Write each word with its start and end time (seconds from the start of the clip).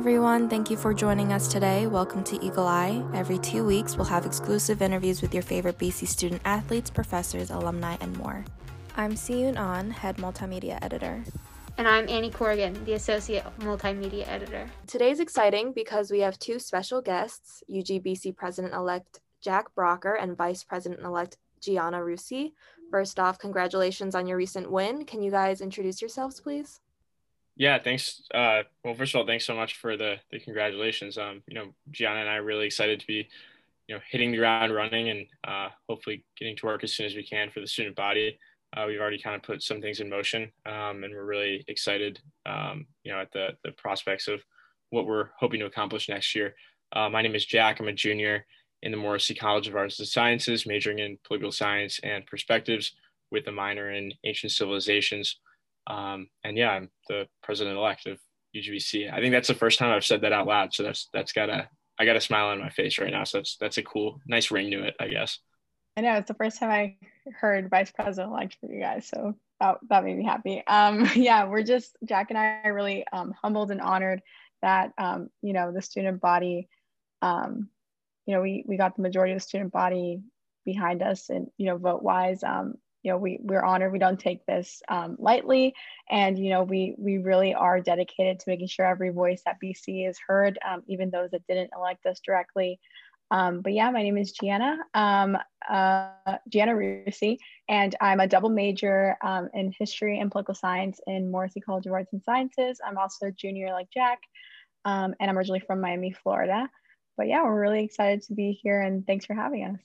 everyone. 0.00 0.48
Thank 0.48 0.70
you 0.70 0.78
for 0.78 0.94
joining 0.94 1.30
us 1.30 1.46
today. 1.46 1.86
Welcome 1.86 2.24
to 2.24 2.42
Eagle 2.42 2.66
Eye. 2.66 3.04
Every 3.12 3.36
two 3.36 3.66
weeks, 3.66 3.98
we'll 3.98 4.06
have 4.06 4.24
exclusive 4.24 4.80
interviews 4.80 5.20
with 5.20 5.34
your 5.34 5.42
favorite 5.42 5.76
BC 5.76 6.06
student 6.06 6.40
athletes, 6.46 6.88
professors, 6.88 7.50
alumni, 7.50 7.98
and 8.00 8.16
more. 8.16 8.42
I'm 8.96 9.12
Siyun 9.12 9.58
An, 9.58 9.90
Head 9.90 10.16
Multimedia 10.16 10.78
Editor. 10.80 11.22
And 11.76 11.86
I'm 11.86 12.08
Annie 12.08 12.30
Corrigan, 12.30 12.82
the 12.86 12.94
Associate 12.94 13.44
Multimedia 13.58 14.26
Editor. 14.26 14.70
Today's 14.86 15.20
exciting 15.20 15.74
because 15.74 16.10
we 16.10 16.20
have 16.20 16.38
two 16.38 16.58
special 16.58 17.02
guests 17.02 17.62
UGBC 17.70 18.34
President 18.34 18.72
elect 18.72 19.20
Jack 19.42 19.66
Brocker 19.76 20.16
and 20.18 20.34
Vice 20.34 20.64
President 20.64 21.02
elect 21.02 21.36
Gianna 21.60 21.98
Russi. 21.98 22.52
First 22.90 23.20
off, 23.20 23.38
congratulations 23.38 24.14
on 24.14 24.26
your 24.26 24.38
recent 24.38 24.72
win. 24.72 25.04
Can 25.04 25.22
you 25.22 25.30
guys 25.30 25.60
introduce 25.60 26.00
yourselves, 26.00 26.40
please? 26.40 26.80
Yeah, 27.60 27.78
thanks. 27.78 28.22
Uh, 28.32 28.62
well, 28.82 28.94
first 28.94 29.14
of 29.14 29.18
all, 29.18 29.26
thanks 29.26 29.44
so 29.44 29.54
much 29.54 29.76
for 29.76 29.94
the 29.94 30.16
the 30.30 30.40
congratulations. 30.40 31.18
Um, 31.18 31.42
you 31.46 31.54
know, 31.54 31.74
Gianna 31.90 32.20
and 32.20 32.28
I 32.30 32.36
are 32.36 32.42
really 32.42 32.64
excited 32.64 33.00
to 33.00 33.06
be, 33.06 33.28
you 33.86 33.94
know, 33.94 34.00
hitting 34.10 34.30
the 34.30 34.38
ground 34.38 34.74
running 34.74 35.10
and 35.10 35.26
uh, 35.46 35.68
hopefully 35.86 36.24
getting 36.38 36.56
to 36.56 36.64
work 36.64 36.84
as 36.84 36.94
soon 36.94 37.04
as 37.04 37.14
we 37.14 37.22
can 37.22 37.50
for 37.50 37.60
the 37.60 37.66
student 37.66 37.96
body. 37.96 38.38
Uh, 38.74 38.84
we've 38.86 38.98
already 38.98 39.20
kind 39.20 39.36
of 39.36 39.42
put 39.42 39.62
some 39.62 39.82
things 39.82 40.00
in 40.00 40.08
motion, 40.08 40.50
um, 40.64 41.04
and 41.04 41.12
we're 41.12 41.26
really 41.26 41.62
excited, 41.68 42.18
um, 42.46 42.86
you 43.04 43.12
know, 43.12 43.20
at 43.20 43.30
the 43.32 43.48
the 43.62 43.72
prospects 43.72 44.26
of 44.26 44.40
what 44.88 45.04
we're 45.04 45.28
hoping 45.38 45.60
to 45.60 45.66
accomplish 45.66 46.08
next 46.08 46.34
year. 46.34 46.54
Uh, 46.92 47.10
my 47.10 47.20
name 47.20 47.34
is 47.34 47.44
Jack. 47.44 47.78
I'm 47.78 47.88
a 47.88 47.92
junior 47.92 48.46
in 48.82 48.90
the 48.90 48.96
Morrissey 48.96 49.34
College 49.34 49.68
of 49.68 49.76
Arts 49.76 49.98
and 49.98 50.08
Sciences, 50.08 50.64
majoring 50.64 51.00
in 51.00 51.18
political 51.24 51.52
science 51.52 52.00
and 52.02 52.24
perspectives, 52.24 52.94
with 53.30 53.46
a 53.48 53.52
minor 53.52 53.90
in 53.90 54.14
ancient 54.24 54.52
civilizations. 54.52 55.36
Um, 55.90 56.28
and 56.44 56.56
yeah, 56.56 56.70
I'm 56.70 56.90
the 57.08 57.26
president 57.42 57.76
elect 57.76 58.06
of 58.06 58.18
UGBC. 58.54 59.12
I 59.12 59.20
think 59.20 59.32
that's 59.32 59.48
the 59.48 59.54
first 59.54 59.78
time 59.78 59.90
I've 59.90 60.04
said 60.04 60.22
that 60.22 60.32
out 60.32 60.46
loud. 60.46 60.72
So 60.72 60.82
that's 60.82 61.08
that's 61.12 61.32
got 61.32 61.50
a 61.50 61.68
I 61.98 62.04
got 62.04 62.16
a 62.16 62.20
smile 62.20 62.46
on 62.46 62.60
my 62.60 62.70
face 62.70 62.98
right 62.98 63.10
now. 63.10 63.24
So 63.24 63.38
that's 63.38 63.56
that's 63.56 63.78
a 63.78 63.82
cool, 63.82 64.20
nice 64.26 64.50
ring 64.50 64.70
to 64.70 64.84
it, 64.84 64.94
I 65.00 65.08
guess. 65.08 65.38
I 65.96 66.02
know 66.02 66.14
it's 66.14 66.28
the 66.28 66.34
first 66.34 66.58
time 66.58 66.70
I 66.70 66.96
heard 67.32 67.68
vice 67.68 67.90
president 67.90 68.32
elect 68.32 68.56
for 68.60 68.72
you 68.72 68.80
guys. 68.80 69.08
So 69.08 69.34
that, 69.58 69.78
that 69.88 70.04
made 70.04 70.16
me 70.16 70.24
happy. 70.24 70.62
Um, 70.66 71.08
yeah, 71.14 71.46
we're 71.46 71.64
just 71.64 71.96
Jack 72.04 72.30
and 72.30 72.38
I 72.38 72.60
are 72.64 72.74
really 72.74 73.04
um, 73.12 73.34
humbled 73.42 73.70
and 73.70 73.80
honored 73.80 74.22
that 74.62 74.92
um, 74.98 75.28
you 75.42 75.52
know 75.52 75.72
the 75.72 75.82
student 75.82 76.20
body. 76.20 76.68
Um, 77.22 77.68
you 78.26 78.34
know, 78.34 78.42
we 78.42 78.64
we 78.66 78.76
got 78.76 78.94
the 78.94 79.02
majority 79.02 79.32
of 79.32 79.38
the 79.38 79.44
student 79.44 79.72
body 79.72 80.22
behind 80.64 81.02
us, 81.02 81.30
and 81.30 81.48
you 81.56 81.66
know, 81.66 81.76
vote 81.76 82.02
wise. 82.02 82.42
Um, 82.44 82.76
you 83.02 83.10
know 83.10 83.18
we 83.18 83.38
we're 83.42 83.62
honored 83.62 83.92
we 83.92 83.98
don't 83.98 84.20
take 84.20 84.44
this 84.46 84.82
um, 84.88 85.16
lightly. 85.18 85.74
And 86.10 86.38
you 86.38 86.50
know 86.50 86.62
we 86.62 86.94
we 86.98 87.18
really 87.18 87.54
are 87.54 87.80
dedicated 87.80 88.40
to 88.40 88.48
making 88.48 88.68
sure 88.68 88.86
every 88.86 89.10
voice 89.10 89.42
at 89.46 89.56
bc 89.62 90.08
is 90.08 90.18
heard 90.26 90.58
um, 90.68 90.82
even 90.86 91.10
those 91.10 91.30
that 91.30 91.46
didn't 91.46 91.70
elect 91.76 92.06
us 92.06 92.20
directly. 92.20 92.78
Um, 93.30 93.60
but 93.60 93.72
yeah 93.72 93.90
my 93.90 94.02
name 94.02 94.18
is 94.18 94.32
gianna 94.32 94.78
um, 94.94 95.36
uh, 95.68 96.10
gianna 96.48 96.72
russi 96.72 97.38
and 97.68 97.94
i'm 98.00 98.20
a 98.20 98.26
double 98.26 98.48
major 98.50 99.16
um, 99.22 99.48
in 99.54 99.72
history 99.78 100.18
and 100.18 100.30
political 100.32 100.54
science 100.54 101.00
in 101.06 101.30
morrissey 101.30 101.60
college 101.60 101.86
of 101.86 101.92
arts 101.92 102.12
and 102.12 102.22
sciences. 102.24 102.80
I'm 102.84 102.98
also 102.98 103.26
a 103.26 103.32
junior 103.32 103.72
like 103.72 103.88
jack 103.92 104.18
um, 104.84 105.14
and 105.20 105.30
i'm 105.30 105.38
originally 105.38 105.60
from 105.60 105.80
miami 105.80 106.12
florida. 106.12 106.68
But 107.16 107.28
yeah 107.28 107.44
we're 107.44 107.60
really 107.60 107.84
excited 107.84 108.22
to 108.24 108.34
be 108.34 108.58
here 108.62 108.80
and 108.80 109.06
thanks 109.06 109.26
for 109.26 109.34
having 109.34 109.64
us. 109.64 109.80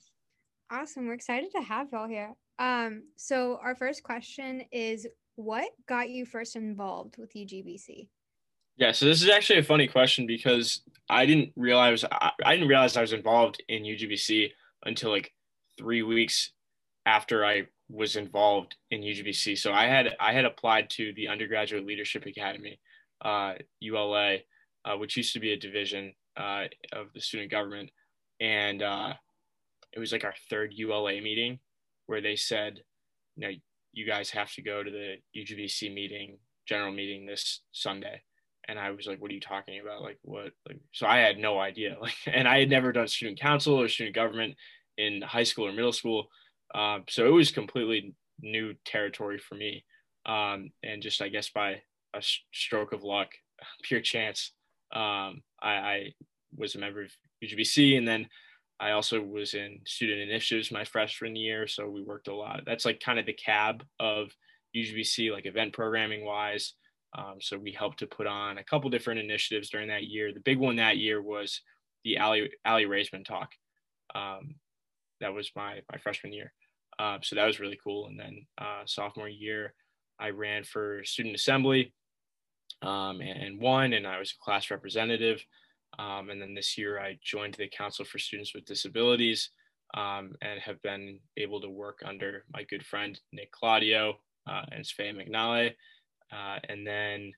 Awesome. 0.70 1.06
We're 1.06 1.14
excited 1.14 1.52
to 1.52 1.62
have 1.62 1.88
y'all 1.92 2.08
here. 2.08 2.34
Um, 2.58 3.04
so 3.16 3.58
our 3.62 3.74
first 3.74 4.02
question 4.02 4.62
is 4.72 5.06
what 5.36 5.68
got 5.86 6.08
you 6.08 6.24
first 6.24 6.56
involved 6.56 7.18
with 7.18 7.34
UGBC? 7.34 8.08
Yeah, 8.78 8.92
so 8.92 9.06
this 9.06 9.22
is 9.22 9.28
actually 9.28 9.58
a 9.60 9.64
funny 9.64 9.86
question 9.86 10.26
because 10.26 10.82
I 11.08 11.24
didn't 11.24 11.52
realize 11.56 12.04
I, 12.04 12.32
I 12.44 12.54
didn't 12.54 12.68
realize 12.68 12.96
I 12.96 13.02
was 13.02 13.12
involved 13.12 13.62
in 13.68 13.84
UGBC 13.84 14.50
until 14.84 15.10
like 15.10 15.32
three 15.78 16.02
weeks 16.02 16.52
after 17.06 17.44
I 17.44 17.66
was 17.88 18.16
involved 18.16 18.76
in 18.90 19.00
UGBC. 19.00 19.58
So 19.58 19.72
I 19.72 19.86
had 19.86 20.14
I 20.20 20.32
had 20.32 20.44
applied 20.44 20.90
to 20.90 21.12
the 21.14 21.28
Undergraduate 21.28 21.86
Leadership 21.86 22.26
Academy, 22.26 22.78
uh, 23.22 23.54
ULA, 23.80 24.38
uh, 24.84 24.96
which 24.96 25.16
used 25.16 25.32
to 25.34 25.40
be 25.40 25.52
a 25.52 25.58
division 25.58 26.12
uh, 26.36 26.64
of 26.92 27.12
the 27.14 27.20
student 27.20 27.50
government, 27.50 27.90
and 28.40 28.82
uh, 28.82 29.14
it 29.92 29.98
was 29.98 30.12
like 30.12 30.24
our 30.24 30.34
third 30.50 30.72
ULA 30.74 31.20
meeting 31.22 31.58
where 32.06 32.20
they 32.20 32.36
said, 32.36 32.80
you 33.36 33.46
know, 33.46 33.54
you 33.92 34.06
guys 34.06 34.30
have 34.30 34.52
to 34.52 34.62
go 34.62 34.82
to 34.82 34.90
the 34.90 35.16
UGBC 35.36 35.92
meeting, 35.92 36.38
general 36.66 36.92
meeting 36.92 37.26
this 37.26 37.62
Sunday. 37.72 38.22
And 38.68 38.78
I 38.78 38.90
was 38.90 39.06
like, 39.06 39.20
what 39.20 39.30
are 39.30 39.34
you 39.34 39.40
talking 39.40 39.80
about? 39.80 40.02
Like 40.02 40.18
what? 40.22 40.50
Like, 40.66 40.80
so 40.92 41.06
I 41.06 41.18
had 41.18 41.38
no 41.38 41.58
idea. 41.58 41.96
Like, 42.00 42.14
and 42.26 42.48
I 42.48 42.60
had 42.60 42.70
never 42.70 42.92
done 42.92 43.08
student 43.08 43.40
council 43.40 43.80
or 43.80 43.88
student 43.88 44.14
government 44.14 44.54
in 44.98 45.22
high 45.22 45.44
school 45.44 45.66
or 45.66 45.72
middle 45.72 45.92
school. 45.92 46.28
Um, 46.74 47.04
so 47.08 47.26
it 47.26 47.30
was 47.30 47.50
completely 47.50 48.14
new 48.40 48.74
territory 48.84 49.38
for 49.38 49.54
me. 49.54 49.84
Um, 50.26 50.70
and 50.82 51.00
just, 51.02 51.22
I 51.22 51.28
guess 51.28 51.50
by 51.50 51.82
a 52.14 52.22
stroke 52.52 52.92
of 52.92 53.04
luck, 53.04 53.28
pure 53.82 54.00
chance, 54.00 54.52
um, 54.92 55.42
I, 55.62 55.72
I 55.72 56.12
was 56.56 56.74
a 56.74 56.78
member 56.78 57.02
of 57.02 57.10
UGBC 57.42 57.96
and 57.96 58.06
then 58.06 58.28
I 58.78 58.90
also 58.90 59.20
was 59.22 59.54
in 59.54 59.80
student 59.86 60.20
initiatives 60.20 60.70
my 60.70 60.84
freshman 60.84 61.34
year, 61.34 61.66
so 61.66 61.88
we 61.88 62.02
worked 62.02 62.28
a 62.28 62.34
lot. 62.34 62.62
That's 62.66 62.84
like 62.84 63.00
kind 63.00 63.18
of 63.18 63.26
the 63.26 63.32
cab 63.32 63.84
of 63.98 64.28
UGBC, 64.76 65.32
like 65.32 65.46
event 65.46 65.72
programming 65.72 66.24
wise. 66.24 66.74
Um, 67.16 67.36
so 67.40 67.56
we 67.56 67.72
helped 67.72 68.00
to 68.00 68.06
put 68.06 68.26
on 68.26 68.58
a 68.58 68.64
couple 68.64 68.90
different 68.90 69.20
initiatives 69.20 69.70
during 69.70 69.88
that 69.88 70.04
year. 70.04 70.32
The 70.32 70.40
big 70.40 70.58
one 70.58 70.76
that 70.76 70.98
year 70.98 71.22
was 71.22 71.62
the 72.04 72.18
Ali 72.18 72.50
Aly 72.66 72.84
Raisman 72.84 73.24
talk. 73.24 73.52
Um, 74.14 74.56
that 75.20 75.32
was 75.32 75.50
my 75.56 75.80
my 75.90 75.98
freshman 75.98 76.34
year, 76.34 76.52
uh, 76.98 77.18
so 77.22 77.36
that 77.36 77.46
was 77.46 77.60
really 77.60 77.78
cool. 77.82 78.06
And 78.08 78.18
then 78.20 78.46
uh, 78.58 78.82
sophomore 78.84 79.28
year, 79.28 79.72
I 80.18 80.30
ran 80.30 80.64
for 80.64 81.02
student 81.04 81.34
assembly 81.34 81.94
um, 82.82 83.20
and, 83.22 83.42
and 83.42 83.60
won, 83.60 83.94
and 83.94 84.06
I 84.06 84.18
was 84.18 84.32
a 84.32 84.44
class 84.44 84.70
representative. 84.70 85.42
Um, 85.98 86.30
and 86.30 86.40
then 86.40 86.54
this 86.54 86.76
year, 86.76 87.00
I 87.00 87.18
joined 87.22 87.54
the 87.54 87.68
Council 87.68 88.04
for 88.04 88.18
Students 88.18 88.54
with 88.54 88.66
Disabilities 88.66 89.50
um, 89.94 90.32
and 90.42 90.60
have 90.60 90.80
been 90.82 91.20
able 91.36 91.60
to 91.60 91.70
work 91.70 92.00
under 92.04 92.44
my 92.52 92.64
good 92.64 92.84
friend 92.84 93.18
Nick 93.32 93.50
Claudio 93.52 94.18
uh, 94.48 94.62
and 94.72 94.84
Svea 94.84 95.14
McNally. 95.14 95.72
Uh, 96.32 96.58
and 96.68 96.86
then 96.86 97.32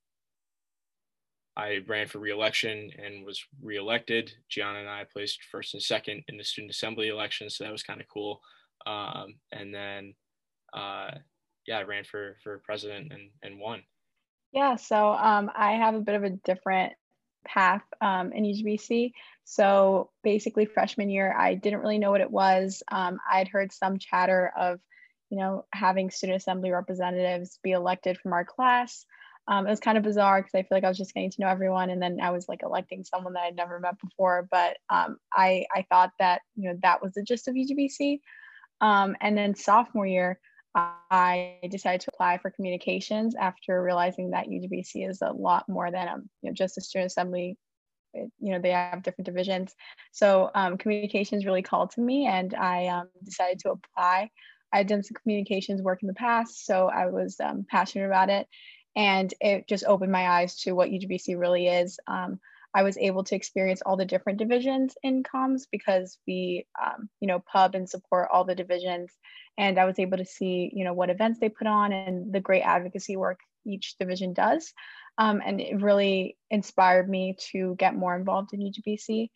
I 1.56 1.80
ran 1.86 2.06
for 2.06 2.18
reelection 2.18 2.90
and 3.04 3.24
was 3.24 3.44
reelected. 3.60 4.32
Gianna 4.48 4.78
and 4.78 4.88
I 4.88 5.04
placed 5.04 5.42
first 5.50 5.74
and 5.74 5.82
second 5.82 6.22
in 6.28 6.36
the 6.36 6.44
student 6.44 6.70
assembly 6.70 7.08
election, 7.08 7.50
so 7.50 7.64
that 7.64 7.72
was 7.72 7.82
kind 7.82 8.00
of 8.00 8.06
cool. 8.08 8.40
Um, 8.86 9.34
and 9.52 9.74
then, 9.74 10.14
uh, 10.72 11.10
yeah, 11.66 11.78
I 11.78 11.82
ran 11.82 12.04
for 12.04 12.36
for 12.44 12.62
president 12.64 13.12
and 13.12 13.30
and 13.42 13.58
won. 13.58 13.82
Yeah, 14.52 14.76
so 14.76 15.10
um, 15.10 15.50
I 15.54 15.72
have 15.72 15.94
a 15.94 16.00
bit 16.00 16.14
of 16.14 16.24
a 16.24 16.30
different 16.30 16.92
path 17.48 17.82
um, 18.00 18.32
in 18.32 18.44
UGBC. 18.44 19.12
So 19.44 20.10
basically, 20.22 20.66
freshman 20.66 21.08
year, 21.08 21.34
I 21.36 21.54
didn't 21.54 21.80
really 21.80 21.98
know 21.98 22.10
what 22.10 22.20
it 22.20 22.30
was. 22.30 22.82
Um, 22.90 23.18
I'd 23.30 23.48
heard 23.48 23.72
some 23.72 23.98
chatter 23.98 24.52
of, 24.56 24.78
you 25.30 25.38
know, 25.38 25.64
having 25.72 26.10
student 26.10 26.36
assembly 26.36 26.70
representatives 26.70 27.58
be 27.62 27.72
elected 27.72 28.18
from 28.18 28.32
our 28.32 28.44
class. 28.44 29.06
Um, 29.48 29.66
it 29.66 29.70
was 29.70 29.80
kind 29.80 29.96
of 29.96 30.04
bizarre 30.04 30.42
because 30.42 30.54
I 30.54 30.62
feel 30.62 30.76
like 30.76 30.84
I 30.84 30.88
was 30.88 30.98
just 30.98 31.14
getting 31.14 31.30
to 31.30 31.40
know 31.40 31.48
everyone, 31.48 31.88
and 31.88 32.02
then 32.02 32.20
I 32.20 32.30
was 32.30 32.46
like 32.48 32.62
electing 32.62 33.04
someone 33.04 33.32
that 33.32 33.44
I'd 33.44 33.56
never 33.56 33.80
met 33.80 33.98
before. 33.98 34.46
But 34.50 34.76
um, 34.90 35.16
I 35.32 35.64
I 35.74 35.86
thought 35.88 36.12
that 36.18 36.42
you 36.54 36.68
know 36.68 36.78
that 36.82 37.02
was 37.02 37.14
the 37.14 37.22
gist 37.22 37.48
of 37.48 37.54
UGBC. 37.54 38.20
Um, 38.82 39.16
and 39.20 39.36
then 39.36 39.54
sophomore 39.54 40.06
year, 40.06 40.38
I 41.10 41.58
decided 41.70 42.02
to 42.02 42.10
apply 42.12 42.38
for 42.38 42.50
communications 42.50 43.34
after 43.34 43.82
realizing 43.82 44.30
that 44.30 44.48
UGBC 44.48 45.08
is 45.08 45.22
a 45.22 45.32
lot 45.32 45.68
more 45.68 45.90
than 45.90 46.08
um, 46.08 46.30
you 46.42 46.50
know, 46.50 46.54
just 46.54 46.78
a 46.78 46.80
student 46.80 47.10
assembly. 47.10 47.56
It, 48.14 48.30
you 48.40 48.52
know, 48.52 48.60
they 48.60 48.70
have 48.70 49.02
different 49.02 49.26
divisions. 49.26 49.74
So 50.12 50.50
um, 50.54 50.78
communications 50.78 51.46
really 51.46 51.62
called 51.62 51.90
to 51.92 52.00
me 52.00 52.26
and 52.26 52.54
I 52.54 52.86
um, 52.86 53.08
decided 53.24 53.60
to 53.60 53.72
apply. 53.72 54.30
I 54.72 54.78
had 54.78 54.86
done 54.86 55.02
some 55.02 55.16
communications 55.22 55.82
work 55.82 56.02
in 56.02 56.08
the 56.08 56.14
past, 56.14 56.66
so 56.66 56.88
I 56.88 57.06
was 57.06 57.40
um, 57.40 57.64
passionate 57.68 58.06
about 58.06 58.28
it. 58.28 58.46
And 58.94 59.32
it 59.40 59.66
just 59.68 59.84
opened 59.84 60.12
my 60.12 60.28
eyes 60.28 60.56
to 60.60 60.72
what 60.72 60.90
UGBC 60.90 61.38
really 61.38 61.68
is. 61.68 61.98
I 62.74 62.82
was 62.82 62.98
able 62.98 63.24
to 63.24 63.34
experience 63.34 63.82
all 63.84 63.96
the 63.96 64.04
different 64.04 64.38
divisions 64.38 64.94
in 65.02 65.22
comms 65.22 65.62
because 65.70 66.18
we, 66.26 66.66
um, 66.80 67.08
you 67.20 67.26
know, 67.26 67.42
pub 67.50 67.74
and 67.74 67.88
support 67.88 68.28
all 68.32 68.44
the 68.44 68.54
divisions. 68.54 69.10
And 69.56 69.78
I 69.78 69.86
was 69.86 69.98
able 69.98 70.18
to 70.18 70.24
see, 70.24 70.70
you 70.72 70.84
know, 70.84 70.92
what 70.92 71.10
events 71.10 71.40
they 71.40 71.48
put 71.48 71.66
on 71.66 71.92
and 71.92 72.32
the 72.32 72.40
great 72.40 72.62
advocacy 72.62 73.16
work 73.16 73.40
each 73.66 73.96
division 73.98 74.32
does. 74.32 74.72
Um, 75.16 75.42
and 75.44 75.60
it 75.60 75.80
really 75.80 76.36
inspired 76.50 77.08
me 77.08 77.36
to 77.52 77.74
get 77.78 77.96
more 77.96 78.16
involved 78.16 78.50
in 78.52 78.60
UGBC. 78.60 79.30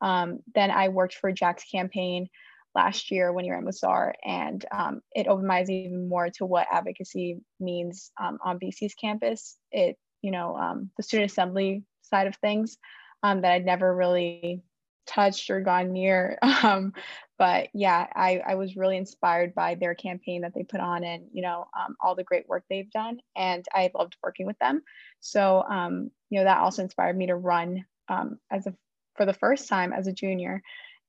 Um, 0.00 0.40
then 0.54 0.70
I 0.70 0.88
worked 0.88 1.14
for 1.14 1.30
Jack's 1.30 1.64
campaign 1.64 2.28
last 2.74 3.10
year 3.10 3.32
when 3.32 3.44
you're 3.44 3.56
at 3.56 3.64
Musar, 3.64 4.12
and 4.24 4.64
um, 4.70 5.00
it 5.14 5.26
opened 5.26 5.48
my 5.48 5.58
eyes 5.58 5.70
even 5.70 6.08
more 6.08 6.30
to 6.30 6.46
what 6.46 6.66
advocacy 6.70 7.38
means 7.58 8.10
um, 8.20 8.38
on 8.44 8.58
BC's 8.58 8.94
campus. 8.94 9.56
It, 9.72 9.96
you 10.22 10.30
know, 10.30 10.56
um, 10.56 10.90
the 10.96 11.02
student 11.02 11.30
assembly 11.30 11.84
side 12.08 12.26
of 12.26 12.36
things 12.36 12.78
um, 13.22 13.42
that 13.42 13.52
I'd 13.52 13.64
never 13.64 13.94
really 13.94 14.62
touched 15.06 15.50
or 15.50 15.60
gone 15.60 15.92
near. 15.92 16.38
Um, 16.62 16.92
but 17.38 17.68
yeah, 17.72 18.08
I, 18.16 18.42
I 18.44 18.54
was 18.56 18.76
really 18.76 18.96
inspired 18.96 19.54
by 19.54 19.76
their 19.76 19.94
campaign 19.94 20.40
that 20.42 20.54
they 20.54 20.64
put 20.64 20.80
on 20.80 21.04
and, 21.04 21.26
you 21.32 21.40
know, 21.40 21.68
um, 21.78 21.94
all 22.00 22.16
the 22.16 22.24
great 22.24 22.48
work 22.48 22.64
they've 22.68 22.90
done. 22.90 23.20
And 23.36 23.64
I 23.72 23.92
loved 23.94 24.16
working 24.24 24.44
with 24.44 24.58
them. 24.58 24.82
So, 25.20 25.62
um, 25.62 26.10
you 26.30 26.40
know, 26.40 26.44
that 26.44 26.58
also 26.58 26.82
inspired 26.82 27.16
me 27.16 27.28
to 27.28 27.36
run 27.36 27.84
um, 28.08 28.40
as 28.50 28.66
a, 28.66 28.74
for 29.14 29.24
the 29.24 29.32
first 29.32 29.68
time 29.68 29.92
as 29.92 30.08
a 30.08 30.12
junior. 30.12 30.62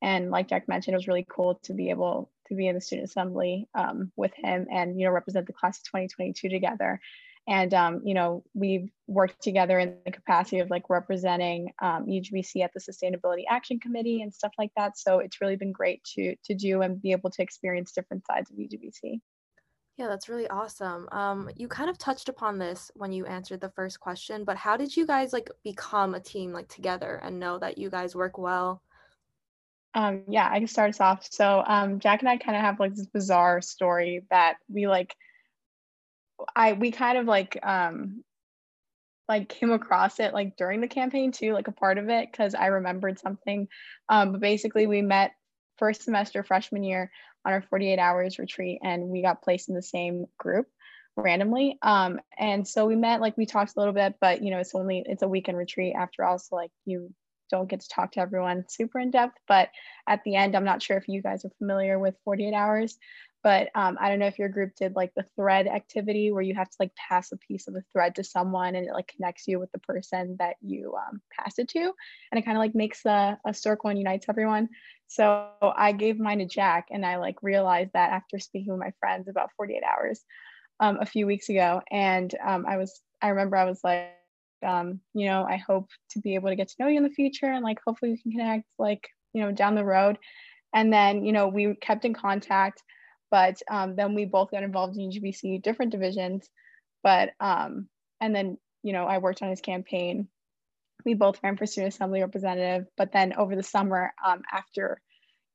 And 0.04 0.30
like 0.30 0.50
Jack 0.50 0.68
mentioned, 0.68 0.94
it 0.94 0.98
was 0.98 1.07
really 1.07 1.25
cool 1.28 1.60
to 1.63 1.74
be 1.74 1.90
able 1.90 2.30
to 2.48 2.54
be 2.54 2.68
in 2.68 2.75
the 2.75 2.81
student 2.81 3.10
assembly 3.10 3.68
um, 3.74 4.12
with 4.16 4.34
him 4.36 4.68
and, 4.72 5.00
you 5.00 5.07
know, 5.07 5.12
represent 5.12 5.48
the 5.48 5.54
class 5.54 5.80
of 5.80 5.86
2022 5.86 6.48
together 6.48 7.02
and 7.50 7.74
um, 7.74 8.01
you 8.06 8.13
know 8.13 8.44
we've 8.54 8.90
worked 9.07 9.42
together 9.42 9.80
in 9.80 9.98
the 10.06 10.12
capacity 10.12 10.60
of 10.60 10.69
like 10.69 10.90
representing 10.90 11.72
um, 11.81 12.06
UGBC 12.06 12.63
at 12.63 12.72
the 12.74 12.80
Sustainability 12.80 13.44
Action 13.50 13.80
Committee 13.80 14.22
and 14.22 14.34
stuff 14.34 14.54
like 14.57 14.72
that. 14.78 14.98
So 14.98 15.19
it's 15.19 15.42
really 15.42 15.56
been 15.57 15.74
great 15.74 16.01
to 16.16 16.36
to 16.46 16.54
do 16.54 16.84
and 16.84 17.01
be 17.01 17.12
able 17.12 17.31
to 17.31 17.42
experience 17.42 17.92
different 17.92 18.25
sides 18.25 18.51
of 18.51 18.57
UGBC. 18.57 19.19
Yeah, 19.98 20.07
that's 20.07 20.30
really 20.30 20.48
awesome. 20.48 21.10
Um, 21.12 21.50
you 21.57 21.68
kind 21.68 21.90
of 21.90 21.98
touched 21.98 22.30
upon 22.30 22.57
this 22.57 22.90
when 22.96 23.12
you 23.12 23.25
answered 23.25 23.60
the 23.60 23.72
first 23.72 24.00
question, 24.00 24.45
but 24.45 24.56
how 24.56 24.78
did 24.78 24.95
you 24.95 25.06
guys 25.06 25.34
like 25.34 25.50
become 25.62 26.16
a 26.16 26.22
team 26.22 26.54
like 26.54 26.69
together 26.69 27.19
and 27.22 27.38
know 27.38 27.57
that 27.57 27.78
you 27.78 27.90
guys 27.90 28.16
work 28.16 28.38
well? 28.38 28.81
Um, 29.95 30.24
yeah, 30.30 30.48
I 30.50 30.60
can 30.60 30.68
start 30.68 30.92
us 30.92 31.02
off. 31.02 31.28
So 31.30 31.63
um, 31.68 32.00
Jack 32.00 32.22
and 32.22 32.30
I 32.30 32.38
kind 32.38 32.56
of 32.56 32.62
have 32.62 32.80
like 32.80 32.95
this 32.95 33.07
bizarre 33.07 33.60
story 33.60 34.24
that 34.30 34.57
we 34.72 34.88
like 34.88 35.13
I 36.56 36.74
we 36.74 36.92
kind 36.92 37.18
of 37.18 37.26
like 37.26 37.58
um 37.64 38.24
like 39.30 39.48
came 39.48 39.72
across 39.72 40.20
it 40.20 40.34
like 40.34 40.58
during 40.58 40.82
the 40.82 40.88
campaign 40.88 41.32
too, 41.32 41.54
like 41.54 41.68
a 41.68 41.72
part 41.72 42.00
of 42.00 42.10
it 42.10 42.30
because 42.32 42.56
I 42.56 42.68
remembered 42.68 43.20
something. 43.20 43.68
Um, 44.10 44.32
but 44.32 44.42
basically, 44.42 44.88
we 44.88 45.02
met 45.04 45.34
first 45.78 46.04
semester 46.04 46.44
freshman 46.44 46.84
year 46.84 47.12
on 47.46 47.54
our 47.54 47.62
48 47.62 48.00
hours 48.00 48.40
retreat, 48.40 48.80
and 48.84 49.04
we 49.04 49.22
got 49.22 49.44
placed 49.44 49.70
in 49.70 49.76
the 49.76 49.84
same 49.84 50.26
group 50.38 50.68
randomly. 51.16 51.78
Um, 51.82 52.20
and 52.38 52.68
so 52.68 52.86
we 52.86 52.96
met, 52.96 53.22
like 53.22 53.38
we 53.38 53.46
talked 53.46 53.76
a 53.76 53.80
little 53.80 53.94
bit, 53.94 54.16
but 54.20 54.42
you 54.42 54.52
know, 54.52 54.60
it's 54.60 54.76
only 54.76 55.04
it's 55.06 55.22
a 55.22 55.28
weekend 55.28 55.58
retreat 55.58 55.94
after 55.96 56.26
all, 56.26 56.40
so 56.40 56.56
like 56.56 56.72
you 56.86 57.14
don't 57.52 57.70
get 57.70 57.82
to 57.82 57.90
talk 57.90 58.12
to 58.14 58.20
everyone 58.20 58.66
super 58.68 59.00
in 59.00 59.12
depth. 59.12 59.38
But 59.48 59.70
at 60.08 60.24
the 60.24 60.36
end, 60.36 60.56
I'm 60.56 60.66
not 60.66 60.82
sure 60.82 60.98
if 60.98 61.08
you 61.08 61.22
guys 61.22 61.46
are 61.46 61.52
familiar 61.60 62.00
with 62.00 62.16
48 62.26 62.54
hours, 62.54 62.98
but 63.44 63.70
um, 63.76 63.98
i 64.00 64.10
don't 64.10 64.20
know 64.20 64.28
if 64.28 64.40
your 64.40 64.50
group 64.50 64.72
did 64.76 64.96
like 64.96 65.12
the 65.16 65.26
thread 65.36 65.68
activity 65.68 66.32
where 66.32 66.42
you 66.42 66.56
have 66.56 66.70
to 66.70 66.78
like 66.80 66.92
pass 66.96 67.32
a 67.32 67.38
piece 67.38 67.68
of 67.68 67.76
a 67.76 67.84
thread 67.92 68.16
to 68.16 68.24
someone 68.24 68.76
and 68.76 68.88
it 68.88 68.94
like 68.94 69.08
connects 69.08 69.48
you 69.48 69.60
with 69.60 69.72
the 69.72 69.80
person 69.80 70.36
that 70.40 70.56
you 70.62 70.96
um, 70.96 71.22
pass 71.38 71.60
it 71.60 71.68
to 71.70 71.80
and 71.80 72.40
it 72.40 72.46
kind 72.46 72.58
of 72.58 72.62
like 72.62 72.76
makes 72.76 73.06
a, 73.06 73.38
a 73.46 73.54
circle 73.54 73.90
and 73.90 74.00
unites 74.00 74.28
everyone. 74.30 74.70
So 75.08 75.50
i 75.62 75.92
gave 75.92 76.20
mine 76.20 76.40
to 76.40 76.46
jack 76.46 76.88
and 76.92 77.06
i 77.06 77.18
like 77.18 77.42
realized 77.42 77.92
that 77.94 78.12
after 78.12 78.40
speaking 78.40 78.72
with 78.72 78.80
my 78.80 78.94
friends 79.00 79.28
about 79.28 79.50
48 79.58 79.82
hours 79.84 80.22
um, 80.80 80.98
a 81.02 81.06
few 81.06 81.26
weeks 81.26 81.50
ago 81.50 81.82
and 81.92 82.34
um, 82.46 82.66
i 82.68 82.78
was 82.78 83.02
i 83.22 83.30
remember 83.30 83.56
i 83.56 83.66
was 83.66 83.80
like 83.84 84.10
um, 84.66 85.00
you 85.14 85.26
know 85.28 85.44
i 85.44 85.58
hope 85.58 85.90
to 86.12 86.20
be 86.20 86.36
able 86.36 86.50
to 86.50 86.56
get 86.56 86.68
to 86.68 86.76
know 86.80 86.88
you 86.88 86.98
in 86.98 87.04
the 87.04 87.10
future 87.10 87.48
and 87.48 87.64
like 87.64 87.80
hopefully 87.86 88.12
we 88.12 88.22
can 88.22 88.32
connect 88.32 88.66
like 88.78 89.10
you 89.34 89.42
know 89.42 89.52
down 89.52 89.76
the 89.76 89.86
road. 89.86 90.18
And 90.74 90.94
then 90.94 91.26
you 91.26 91.32
know 91.32 91.48
we 91.48 91.76
kept 91.76 92.06
in 92.06 92.14
contact 92.14 92.84
but 93.31 93.62
um, 93.70 93.96
then 93.96 94.16
we 94.16 94.26
both 94.26 94.52
got 94.52 94.64
involved 94.64 94.98
in 94.98 95.10
UGBC, 95.10 95.62
different 95.62 95.92
divisions. 95.92 96.50
But 97.04 97.31
um, 97.40 97.88
and 98.20 98.36
then 98.36 98.58
you 98.84 98.94
know 98.94 99.06
I 99.06 99.20
worked 99.20 99.42
on 99.42 99.50
his 99.50 99.62
campaign. 99.62 100.28
We 101.06 101.14
both 101.14 101.40
ran 101.42 101.58
for 101.58 101.66
student 101.66 101.94
assembly 101.94 102.22
representative. 102.22 102.88
But 102.98 103.12
then 103.12 103.34
over 103.34 103.56
the 103.56 103.64
summer, 103.64 104.14
um, 104.26 104.42
after 104.52 105.02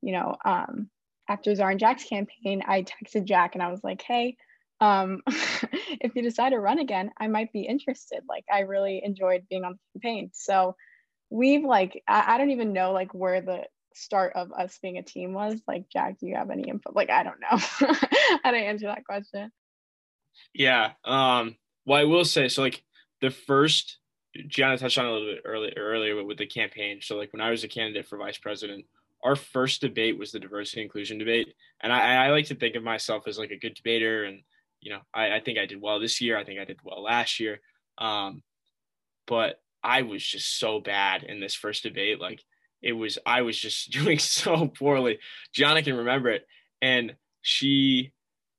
you 0.00 0.12
know 0.12 0.36
um, 0.44 0.88
after 1.28 1.54
Zara 1.54 1.72
and 1.72 1.80
Jack's 1.80 2.04
campaign, 2.04 2.62
I 2.66 2.82
texted 2.82 3.24
Jack 3.24 3.54
and 3.54 3.62
I 3.62 3.70
was 3.70 3.82
like, 3.82 4.02
hey. 4.02 4.36
Um, 4.80 5.22
if 5.26 6.14
you 6.16 6.22
decide 6.22 6.50
to 6.50 6.58
run 6.58 6.80
again, 6.80 7.10
I 7.16 7.28
might 7.28 7.52
be 7.52 7.62
interested. 7.62 8.22
Like, 8.28 8.44
I 8.52 8.60
really 8.60 9.00
enjoyed 9.02 9.46
being 9.48 9.64
on 9.64 9.78
the 9.94 10.00
campaign. 10.00 10.30
So, 10.34 10.74
we've 11.30 11.64
like 11.64 12.02
I, 12.06 12.34
I, 12.34 12.38
don't 12.38 12.50
even 12.50 12.72
know 12.72 12.92
like 12.92 13.14
where 13.14 13.40
the 13.40 13.64
start 13.94 14.32
of 14.34 14.52
us 14.52 14.78
being 14.82 14.98
a 14.98 15.02
team 15.02 15.32
was 15.32 15.60
like 15.66 15.88
jack 15.88 16.18
do 16.18 16.26
you 16.26 16.34
have 16.34 16.50
any 16.50 16.68
input 16.68 16.94
like 16.94 17.10
i 17.10 17.22
don't 17.22 17.40
know. 17.40 17.56
How 18.42 18.50
to 18.50 18.56
answer 18.56 18.86
that 18.86 19.04
question. 19.04 19.50
Yeah 20.52 20.92
um 21.04 21.56
well 21.86 22.00
i 22.00 22.04
will 22.04 22.24
say 22.24 22.48
so 22.48 22.62
like 22.62 22.82
the 23.20 23.30
first 23.30 23.98
gianna 24.48 24.76
touched 24.76 24.98
on 24.98 25.06
a 25.06 25.12
little 25.12 25.32
bit 25.32 25.42
earlier 25.44 25.74
earlier 25.76 26.24
with 26.24 26.38
the 26.38 26.46
campaign. 26.46 26.98
So 27.00 27.16
like 27.16 27.32
when 27.32 27.40
i 27.40 27.50
was 27.50 27.64
a 27.64 27.68
candidate 27.68 28.06
for 28.06 28.18
vice 28.18 28.38
president 28.38 28.84
our 29.22 29.36
first 29.36 29.80
debate 29.80 30.18
was 30.18 30.32
the 30.32 30.38
diversity 30.38 30.82
inclusion 30.82 31.16
debate. 31.18 31.54
And 31.80 31.92
i, 31.92 32.26
I 32.26 32.30
like 32.30 32.46
to 32.46 32.54
think 32.54 32.74
of 32.74 32.82
myself 32.82 33.26
as 33.26 33.38
like 33.38 33.52
a 33.52 33.58
good 33.58 33.74
debater 33.74 34.24
and 34.24 34.40
you 34.80 34.90
know 34.90 35.00
I, 35.14 35.36
I 35.36 35.40
think 35.40 35.58
i 35.58 35.66
did 35.66 35.80
well 35.80 36.00
this 36.00 36.20
year. 36.20 36.36
I 36.36 36.44
think 36.44 36.58
i 36.58 36.64
did 36.64 36.80
well 36.82 37.02
last 37.02 37.38
year. 37.38 37.60
Um 37.98 38.42
but 39.26 39.60
i 39.84 40.02
was 40.02 40.26
just 40.26 40.58
so 40.58 40.80
bad 40.80 41.22
in 41.22 41.38
this 41.38 41.54
first 41.54 41.84
debate. 41.84 42.20
Like 42.20 42.42
it 42.84 42.92
was 42.92 43.18
I 43.26 43.42
was 43.42 43.58
just 43.58 43.90
doing 43.98 44.18
so 44.18 44.68
poorly. 44.68 45.18
Gianna 45.52 45.82
can 45.82 45.96
remember 45.96 46.28
it, 46.28 46.46
and 46.80 47.16
she 47.42 48.12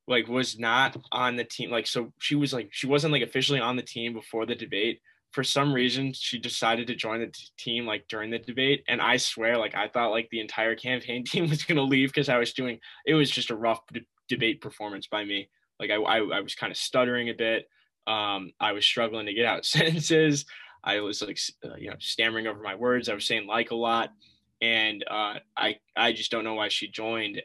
like 0.08 0.28
was 0.28 0.60
not 0.60 0.98
on 1.12 1.36
the 1.36 1.46
team. 1.46 1.72
Like 1.72 1.88
so, 1.88 2.12
she 2.20 2.36
was 2.36 2.52
like 2.52 2.70
she 2.72 2.88
wasn't 2.88 3.14
like 3.14 3.22
officially 3.22 3.60
on 3.60 3.78
the 3.78 3.84
team 3.84 4.14
before 4.14 4.46
the 4.46 4.56
debate. 4.56 5.00
For 5.32 5.44
some 5.44 5.74
reason, 5.74 6.14
she 6.14 6.40
decided 6.40 6.88
to 6.88 6.96
join 6.96 7.20
the 7.20 7.28
t- 7.28 7.48
team 7.58 7.86
like 7.86 8.08
during 8.08 8.32
the 8.32 8.40
debate, 8.40 8.84
and 8.88 9.02
I 9.02 9.18
swear, 9.18 9.58
like 9.58 9.76
I 9.76 9.88
thought 9.88 10.12
like 10.12 10.30
the 10.30 10.40
entire 10.40 10.76
campaign 10.76 11.24
team 11.26 11.50
was 11.50 11.64
gonna 11.64 11.84
leave 11.84 12.10
because 12.10 12.30
I 12.30 12.38
was 12.38 12.54
doing. 12.54 12.80
It 13.06 13.14
was 13.14 13.30
just 13.30 13.52
a 13.52 13.56
rough 13.56 13.82
debate 14.28 14.60
performance 14.62 15.08
by 15.08 15.24
me. 15.24 15.50
Like 15.80 15.92
I, 15.92 15.96
I, 15.96 16.18
I 16.18 16.42
was 16.42 16.56
kind 16.56 16.72
of 16.72 16.78
stuttering 16.78 17.30
a 17.30 17.34
bit. 17.34 17.68
Um, 18.08 18.52
I 18.60 18.72
was 18.72 18.86
struggling 18.86 19.26
to 19.28 19.34
get 19.34 19.46
out 19.46 19.66
sentences. 19.66 20.46
I 20.86 21.02
was 21.02 21.22
like, 21.22 21.40
uh, 21.64 21.76
you 21.78 21.90
know, 21.90 21.96
stammering 22.00 22.48
over 22.48 22.62
my 22.62 22.76
words. 22.76 23.10
I 23.10 23.16
was 23.16 23.26
saying 23.26 23.48
like 23.48 23.72
a 23.72 23.76
lot, 23.76 24.12
and 24.62 25.04
uh, 25.10 25.36
I 25.58 25.78
I 25.96 26.14
just 26.14 26.32
don't 26.32 26.44
know 26.44 26.54
why 26.54 26.70
she 26.70 26.88
joined 26.88 27.42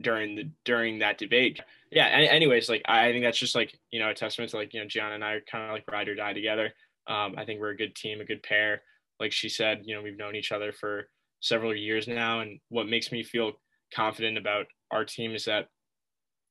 during 0.00 0.36
the 0.36 0.50
during 0.64 1.00
that 1.00 1.18
debate. 1.18 1.60
Yeah. 1.90 2.06
Anyways, 2.06 2.70
like 2.70 2.82
I 2.86 3.12
think 3.12 3.24
that's 3.24 3.38
just 3.38 3.54
like 3.54 3.78
you 3.90 4.00
know 4.00 4.08
a 4.08 4.14
testament 4.14 4.50
to 4.52 4.56
like 4.56 4.72
you 4.72 4.80
know 4.80 4.86
Gianna 4.86 5.14
and 5.14 5.24
I 5.24 5.32
are 5.32 5.40
kind 5.42 5.64
of 5.64 5.72
like 5.72 5.84
ride 5.90 6.08
or 6.08 6.14
die 6.14 6.32
together. 6.32 6.72
Um, 7.06 7.34
I 7.36 7.44
think 7.44 7.60
we're 7.60 7.70
a 7.70 7.76
good 7.76 7.94
team, 7.94 8.20
a 8.20 8.24
good 8.24 8.42
pair. 8.42 8.82
Like 9.20 9.32
she 9.32 9.48
said, 9.48 9.82
you 9.84 9.94
know, 9.94 10.02
we've 10.02 10.16
known 10.16 10.34
each 10.34 10.52
other 10.52 10.72
for 10.72 11.08
several 11.40 11.74
years 11.74 12.08
now, 12.08 12.40
and 12.40 12.58
what 12.70 12.88
makes 12.88 13.12
me 13.12 13.22
feel 13.22 13.52
confident 13.94 14.38
about 14.38 14.66
our 14.90 15.04
team 15.04 15.34
is 15.34 15.44
that, 15.44 15.68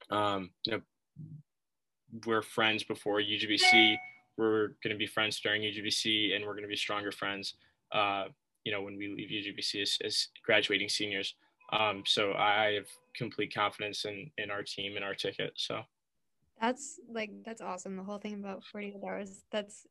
um, 0.10 0.52
you 0.66 0.74
know, 0.74 0.82
we're 2.26 2.42
friends 2.42 2.84
before 2.84 3.20
UGBC 3.20 3.98
we're 4.38 4.70
going 4.84 4.92
to 4.92 4.98
be 4.98 5.08
friends 5.08 5.40
during 5.40 5.62
UGBC 5.62 6.36
and 6.36 6.46
we're 6.46 6.54
going 6.54 6.64
to 6.64 6.70
be 6.70 6.76
stronger 6.76 7.12
friends, 7.12 7.56
uh, 7.92 8.26
you 8.64 8.72
know, 8.72 8.82
when 8.82 8.98
we 8.98 9.08
leave 9.08 9.30
UGBC 9.30 9.82
as, 9.82 9.98
as 10.04 10.28
graduating 10.46 10.90
seniors. 10.90 11.36
Um, 11.74 12.04
so 12.06 12.34
I 12.34 12.74
have 12.74 12.88
complete 13.16 13.54
confidence 13.54 14.06
in, 14.06 14.30
in 14.38 14.52
our 14.52 14.64
team 14.64 14.96
and 14.96 15.06
our 15.06 15.14
ticket. 15.14 15.54
So 15.56 15.82
that's 16.60 17.00
like, 17.10 17.32
that's 17.46 17.62
awesome. 17.62 17.96
The 17.96 18.04
whole 18.04 18.18
thing 18.18 18.36
about 18.36 18.64
48 18.66 18.96
hours, 19.08 19.44
that's, 19.52 19.88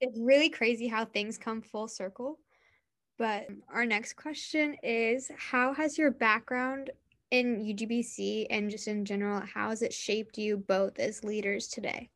it's 0.00 0.18
really 0.18 0.48
crazy 0.48 0.88
how 0.88 1.04
things 1.04 1.36
come 1.36 1.60
full 1.60 1.88
circle. 1.88 2.38
But 3.18 3.48
our 3.70 3.84
next 3.84 4.14
question 4.14 4.76
is 4.82 5.30
How 5.36 5.74
has 5.74 5.98
your 5.98 6.10
background 6.10 6.90
in 7.30 7.62
UGBC 7.62 8.46
and 8.48 8.70
just 8.70 8.88
in 8.88 9.04
general, 9.04 9.40
how 9.40 9.68
has 9.68 9.82
it 9.82 9.92
shaped 9.92 10.38
you 10.38 10.56
both 10.56 10.98
as 10.98 11.22
leaders 11.22 11.68
today? 11.68 12.08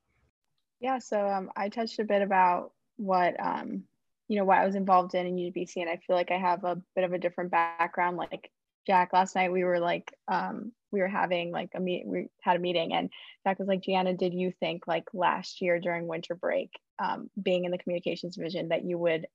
Yeah, 0.81 0.99
so 0.99 1.27
um, 1.29 1.51
I 1.57 1.69
touched 1.69 1.99
a 1.99 2.05
bit 2.05 2.23
about 2.23 2.73
what 2.97 3.35
um, 3.45 3.85
you 4.29 4.39
know 4.39 4.45
what 4.45 4.59
I 4.59 4.67
was 4.67 4.75
involved 4.75 5.15
in 5.15 5.27
in 5.27 5.37
UBC, 5.37 5.77
and 5.77 5.91
I 5.91 5.97
feel 6.07 6.17
like 6.17 6.31
I 6.31 6.39
have 6.39 6.65
a 6.65 6.81
bit 6.95 7.05
of 7.05 7.13
a 7.13 7.19
different 7.19 7.51
background. 7.51 8.17
Like 8.17 8.51
Jack, 8.87 9.13
last 9.13 9.35
night 9.35 9.53
we 9.53 9.65
were 9.65 9.81
like 9.81 10.13
um, 10.29 10.73
we 10.91 11.01
were 11.01 11.09
having 11.09 11.51
like 11.51 11.71
a 11.75 11.81
meet, 11.81 12.07
we 12.07 12.29
had 12.43 12.57
a 12.57 12.61
meeting, 12.61 12.93
and 12.95 13.11
Jack 13.47 13.59
was 13.59 13.69
like, 13.69 13.83
"Gianna, 13.83 14.15
did 14.15 14.35
you 14.35 14.53
think 14.61 14.87
like 14.87 15.05
last 15.15 15.61
year 15.61 15.81
during 15.81 16.07
winter 16.07 16.35
break, 16.35 16.71
um, 17.03 17.31
being 17.41 17.65
in 17.65 17.71
the 17.71 17.79
communications 17.79 18.37
division, 18.37 18.69
that 18.69 18.85
you 18.85 18.99
would, 18.99 19.27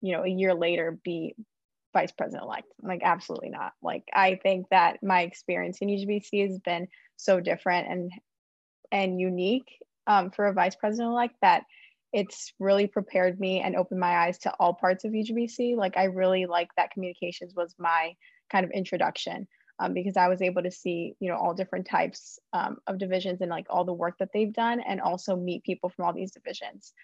you 0.00 0.12
know, 0.12 0.24
a 0.24 0.28
year 0.28 0.54
later 0.54 0.98
be 1.04 1.34
vice 1.92 2.12
president 2.12 2.44
elect?" 2.44 2.66
like, 2.82 3.02
absolutely 3.04 3.50
not. 3.50 3.72
Like, 3.82 4.04
I 4.12 4.36
think 4.42 4.66
that 4.70 5.02
my 5.02 5.22
experience 5.22 5.78
in 5.80 5.88
UGBC 5.88 6.48
has 6.48 6.58
been 6.60 6.88
so 7.16 7.40
different 7.40 7.88
and 7.88 8.12
and 8.92 9.20
unique 9.20 9.68
um, 10.06 10.30
for 10.30 10.46
a 10.46 10.52
vice 10.52 10.74
president 10.76 11.10
elect 11.10 11.34
that 11.42 11.64
it's 12.12 12.52
really 12.58 12.86
prepared 12.86 13.38
me 13.40 13.60
and 13.60 13.76
opened 13.76 14.00
my 14.00 14.16
eyes 14.16 14.38
to 14.38 14.52
all 14.60 14.74
parts 14.74 15.04
of 15.04 15.12
UGBC. 15.12 15.76
Like 15.76 15.96
I 15.96 16.04
really 16.04 16.46
like 16.46 16.68
that 16.76 16.90
communications 16.92 17.54
was 17.54 17.74
my 17.78 18.14
kind 18.50 18.64
of 18.64 18.70
introduction 18.70 19.46
um, 19.78 19.92
because 19.92 20.16
I 20.16 20.28
was 20.28 20.40
able 20.40 20.62
to 20.62 20.70
see, 20.70 21.14
you 21.20 21.28
know, 21.28 21.36
all 21.36 21.52
different 21.52 21.86
types 21.86 22.38
um, 22.52 22.78
of 22.86 22.98
divisions 22.98 23.40
and 23.40 23.50
like 23.50 23.66
all 23.68 23.84
the 23.84 23.92
work 23.92 24.14
that 24.20 24.30
they've 24.32 24.52
done 24.52 24.80
and 24.80 25.00
also 25.00 25.36
meet 25.36 25.64
people 25.64 25.90
from 25.90 26.06
all 26.06 26.14
these 26.14 26.32
divisions. 26.32 26.94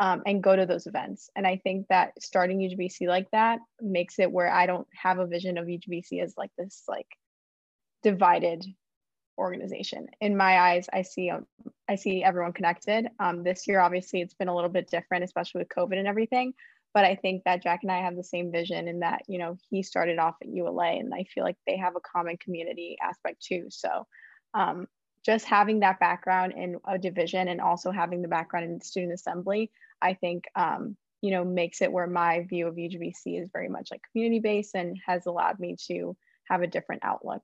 um, 0.00 0.22
and 0.24 0.42
go 0.42 0.56
to 0.56 0.64
those 0.64 0.86
events. 0.86 1.28
And 1.36 1.46
I 1.46 1.58
think 1.58 1.86
that 1.88 2.12
starting 2.20 2.58
UGBC 2.58 3.06
like 3.06 3.30
that 3.32 3.60
makes 3.82 4.18
it 4.18 4.32
where 4.32 4.50
I 4.50 4.64
don't 4.66 4.88
have 4.94 5.18
a 5.18 5.26
vision 5.26 5.58
of 5.58 5.66
UGBC 5.66 6.22
as 6.22 6.34
like 6.38 6.50
this 6.56 6.84
like 6.88 7.06
divided 8.02 8.64
organization. 9.40 10.08
In 10.20 10.36
my 10.36 10.58
eyes, 10.58 10.88
I 10.92 11.02
see 11.02 11.30
um, 11.30 11.46
I 11.88 11.96
see 11.96 12.22
everyone 12.22 12.52
connected. 12.52 13.08
Um, 13.18 13.42
this 13.42 13.66
year, 13.66 13.80
obviously, 13.80 14.20
it's 14.20 14.34
been 14.34 14.48
a 14.48 14.54
little 14.54 14.70
bit 14.70 14.90
different, 14.90 15.24
especially 15.24 15.60
with 15.60 15.68
COVID 15.68 15.98
and 15.98 16.06
everything. 16.06 16.54
But 16.92 17.04
I 17.04 17.16
think 17.16 17.44
that 17.44 17.62
Jack 17.62 17.80
and 17.82 17.90
I 17.90 17.98
have 17.98 18.16
the 18.16 18.24
same 18.24 18.52
vision 18.52 18.86
in 18.88 19.00
that 19.00 19.22
you 19.26 19.38
know 19.38 19.56
he 19.70 19.82
started 19.82 20.18
off 20.18 20.36
at 20.42 20.48
ULA, 20.48 20.98
and 20.98 21.12
I 21.14 21.24
feel 21.24 21.44
like 21.44 21.56
they 21.66 21.76
have 21.78 21.96
a 21.96 22.00
common 22.00 22.36
community 22.36 22.96
aspect 23.02 23.42
too. 23.42 23.66
So 23.70 24.06
um, 24.54 24.86
just 25.24 25.46
having 25.46 25.80
that 25.80 26.00
background 26.00 26.54
in 26.56 26.78
a 26.86 26.98
division 26.98 27.48
and 27.48 27.60
also 27.60 27.90
having 27.90 28.22
the 28.22 28.28
background 28.28 28.66
in 28.66 28.80
student 28.80 29.12
assembly, 29.12 29.70
I 30.00 30.14
think 30.14 30.44
um, 30.54 30.96
you 31.22 31.30
know 31.30 31.44
makes 31.44 31.82
it 31.82 31.92
where 31.92 32.06
my 32.06 32.44
view 32.48 32.66
of 32.66 32.74
UGBC 32.74 33.40
is 33.42 33.50
very 33.52 33.68
much 33.68 33.88
like 33.90 34.02
community 34.12 34.40
based 34.40 34.74
and 34.74 34.96
has 35.06 35.26
allowed 35.26 35.58
me 35.58 35.76
to 35.88 36.16
have 36.44 36.62
a 36.62 36.66
different 36.66 37.04
outlook. 37.04 37.42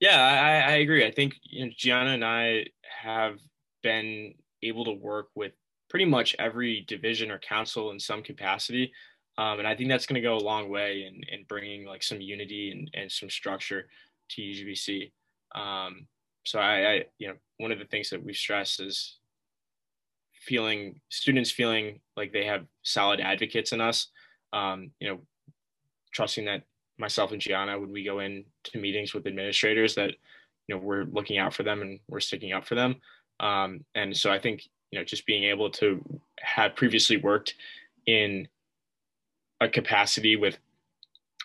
Yeah, 0.00 0.20
I, 0.20 0.72
I 0.72 0.76
agree. 0.76 1.06
I 1.06 1.10
think 1.10 1.34
you 1.42 1.66
know, 1.66 1.72
Gianna 1.76 2.10
and 2.10 2.24
I 2.24 2.66
have 3.02 3.38
been 3.82 4.34
able 4.62 4.84
to 4.84 4.92
work 4.92 5.28
with 5.34 5.52
pretty 5.88 6.04
much 6.04 6.36
every 6.38 6.84
division 6.86 7.30
or 7.30 7.38
council 7.38 7.90
in 7.90 8.00
some 8.00 8.22
capacity. 8.22 8.92
Um, 9.38 9.58
and 9.58 9.68
I 9.68 9.74
think 9.74 9.88
that's 9.88 10.06
going 10.06 10.20
to 10.20 10.26
go 10.26 10.36
a 10.36 10.38
long 10.38 10.68
way 10.70 11.04
in, 11.06 11.22
in 11.32 11.44
bringing 11.48 11.86
like 11.86 12.02
some 12.02 12.20
unity 12.20 12.70
and, 12.72 12.90
and 12.94 13.10
some 13.12 13.30
structure 13.30 13.86
to 14.30 14.42
UGBC. 14.42 15.12
Um, 15.54 16.06
so 16.44 16.58
I, 16.58 16.90
I, 16.90 17.04
you 17.18 17.28
know, 17.28 17.34
one 17.58 17.72
of 17.72 17.78
the 17.78 17.84
things 17.84 18.10
that 18.10 18.22
we 18.22 18.32
stress 18.32 18.80
is 18.80 19.18
feeling 20.32 21.00
students 21.08 21.50
feeling 21.50 22.00
like 22.16 22.32
they 22.32 22.44
have 22.46 22.66
solid 22.82 23.20
advocates 23.20 23.72
in 23.72 23.80
us. 23.80 24.08
Um, 24.52 24.90
you 25.00 25.08
know, 25.08 25.20
trusting 26.12 26.46
that 26.46 26.62
myself 26.98 27.32
and 27.32 27.40
Gianna, 27.40 27.78
when 27.78 27.92
we 27.92 28.04
go 28.04 28.20
in 28.20 28.44
to 28.64 28.78
meetings 28.78 29.14
with 29.14 29.26
administrators, 29.26 29.94
that 29.94 30.10
you 30.66 30.74
know 30.74 30.80
we're 30.80 31.04
looking 31.04 31.38
out 31.38 31.54
for 31.54 31.62
them 31.62 31.82
and 31.82 32.00
we're 32.08 32.20
sticking 32.20 32.52
up 32.52 32.66
for 32.66 32.74
them. 32.74 32.96
Um, 33.40 33.84
and 33.94 34.16
so 34.16 34.30
I 34.30 34.38
think 34.38 34.68
you 34.90 34.98
know 34.98 35.04
just 35.04 35.26
being 35.26 35.44
able 35.44 35.70
to 35.70 36.02
have 36.40 36.76
previously 36.76 37.16
worked 37.16 37.54
in 38.06 38.48
a 39.60 39.68
capacity 39.68 40.36
with, 40.36 40.58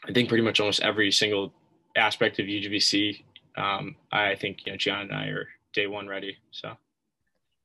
I 0.07 0.11
think 0.11 0.29
pretty 0.29 0.43
much 0.43 0.59
almost 0.59 0.81
every 0.81 1.11
single 1.11 1.53
aspect 1.95 2.39
of 2.39 2.45
UGBC. 2.45 3.23
Um, 3.57 3.95
I 4.11 4.35
think 4.35 4.65
you 4.65 4.71
know 4.71 4.77
Gianna 4.77 5.01
and 5.01 5.13
I 5.13 5.25
are 5.27 5.47
day 5.73 5.87
one 5.87 6.07
ready. 6.07 6.37
So. 6.51 6.77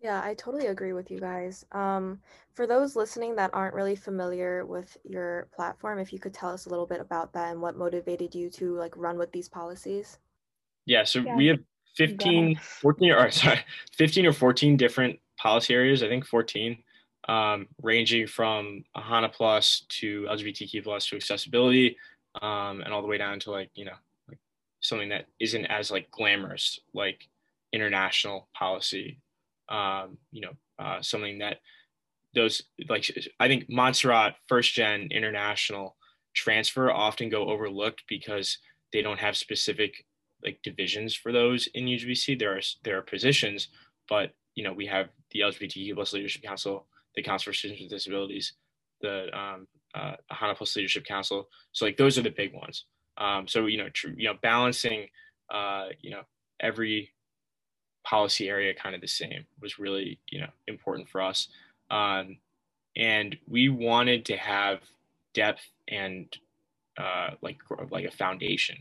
Yeah, 0.06 0.22
I 0.22 0.34
totally 0.34 0.68
agree 0.68 0.92
with 0.92 1.10
you 1.10 1.18
guys. 1.18 1.66
Um, 1.72 2.20
for 2.54 2.64
those 2.64 2.94
listening 2.94 3.34
that 3.34 3.50
aren't 3.52 3.74
really 3.74 3.96
familiar 3.96 4.64
with 4.64 4.96
your 5.02 5.48
platform, 5.52 5.98
if 5.98 6.12
you 6.12 6.20
could 6.20 6.32
tell 6.32 6.50
us 6.50 6.66
a 6.66 6.68
little 6.68 6.86
bit 6.86 7.00
about 7.00 7.32
that 7.32 7.50
and 7.50 7.60
what 7.60 7.76
motivated 7.76 8.32
you 8.32 8.48
to 8.50 8.76
like 8.76 8.96
run 8.96 9.18
with 9.18 9.32
these 9.32 9.48
policies. 9.48 10.20
Yeah, 10.84 11.02
so 11.02 11.18
yeah. 11.18 11.34
we 11.34 11.46
have 11.46 11.58
15, 11.96 12.54
14, 12.54 13.10
or 13.10 13.30
sorry, 13.32 13.58
15 13.96 14.26
or 14.26 14.32
14 14.32 14.76
different 14.76 15.18
policy 15.38 15.74
areas, 15.74 16.04
I 16.04 16.08
think 16.08 16.24
14, 16.24 16.78
um, 17.28 17.66
ranging 17.82 18.28
from 18.28 18.84
AHANA 18.96 19.32
Plus 19.32 19.86
to 19.88 20.22
LGBTQ 20.30 20.84
plus 20.84 21.06
to 21.06 21.16
accessibility, 21.16 21.96
um, 22.40 22.80
and 22.82 22.92
all 22.92 23.02
the 23.02 23.08
way 23.08 23.18
down 23.18 23.40
to 23.40 23.50
like, 23.50 23.70
you 23.74 23.86
know, 23.86 23.98
like 24.28 24.38
something 24.78 25.08
that 25.08 25.26
isn't 25.40 25.66
as 25.66 25.90
like 25.90 26.08
glamorous, 26.12 26.78
like 26.94 27.26
international 27.72 28.46
policy 28.54 29.18
um, 29.68 30.18
you 30.30 30.42
know, 30.42 30.52
uh, 30.78 31.00
something 31.02 31.38
that 31.38 31.58
those 32.34 32.62
like 32.88 33.10
I 33.40 33.48
think 33.48 33.66
Montserrat 33.68 34.36
first 34.46 34.74
gen 34.74 35.08
international 35.10 35.96
transfer 36.34 36.90
often 36.92 37.30
go 37.30 37.48
overlooked 37.48 38.04
because 38.08 38.58
they 38.92 39.02
don't 39.02 39.18
have 39.18 39.36
specific 39.36 40.04
like 40.44 40.60
divisions 40.62 41.14
for 41.14 41.32
those 41.32 41.66
in 41.74 41.86
UGBC. 41.86 42.38
There 42.38 42.56
are 42.56 42.60
there 42.84 42.98
are 42.98 43.02
positions, 43.02 43.68
but 44.08 44.32
you 44.54 44.62
know 44.62 44.72
we 44.72 44.86
have 44.86 45.08
the 45.32 45.40
LGBTQ 45.40 45.94
plus 45.94 46.12
Leadership 46.12 46.42
Council, 46.42 46.86
the 47.14 47.22
Council 47.22 47.50
for 47.50 47.54
Students 47.54 47.82
with 47.82 47.90
Disabilities, 47.90 48.52
the 49.00 49.36
um, 49.36 49.66
uh, 49.94 50.16
HANA 50.30 50.54
Plus 50.54 50.76
Leadership 50.76 51.04
Council. 51.04 51.48
So 51.72 51.86
like 51.86 51.96
those 51.96 52.18
are 52.18 52.22
the 52.22 52.30
big 52.30 52.52
ones. 52.54 52.84
Um, 53.18 53.48
so 53.48 53.66
you 53.66 53.78
know, 53.78 53.88
tr- 53.88 54.16
you 54.16 54.28
know, 54.28 54.34
balancing, 54.42 55.08
uh, 55.50 55.86
you 56.00 56.10
know, 56.10 56.22
every 56.60 57.10
policy 58.06 58.48
area 58.48 58.72
kind 58.72 58.94
of 58.94 59.00
the 59.00 59.08
same 59.08 59.44
was 59.60 59.78
really 59.78 60.18
you 60.30 60.40
know 60.40 60.50
important 60.68 61.08
for 61.08 61.20
us. 61.20 61.48
Um, 61.90 62.38
and 62.96 63.36
we 63.48 63.68
wanted 63.68 64.24
to 64.26 64.36
have 64.36 64.78
depth 65.34 65.68
and 65.88 66.26
uh, 66.98 67.30
like 67.42 67.58
like 67.90 68.04
a 68.04 68.10
foundation. 68.10 68.76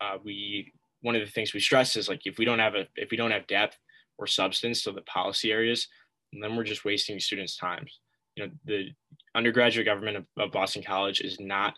Uh, 0.00 0.18
we 0.22 0.72
one 1.02 1.16
of 1.16 1.22
the 1.22 1.30
things 1.30 1.54
we 1.54 1.60
stress 1.60 1.96
is 1.96 2.08
like 2.08 2.26
if 2.26 2.38
we 2.38 2.44
don't 2.44 2.58
have 2.58 2.74
a 2.74 2.86
if 2.96 3.10
we 3.10 3.16
don't 3.16 3.30
have 3.30 3.46
depth 3.46 3.78
or 4.18 4.26
substance 4.26 4.82
to 4.82 4.92
the 4.92 5.02
policy 5.02 5.50
areas 5.50 5.88
then 6.32 6.54
we're 6.54 6.62
just 6.62 6.84
wasting 6.84 7.18
students 7.18 7.56
times. 7.56 7.98
You 8.36 8.46
know 8.46 8.52
the 8.66 8.90
undergraduate 9.34 9.86
government 9.86 10.16
of, 10.18 10.24
of 10.38 10.52
boston 10.52 10.82
college 10.82 11.20
is 11.20 11.38
not 11.40 11.74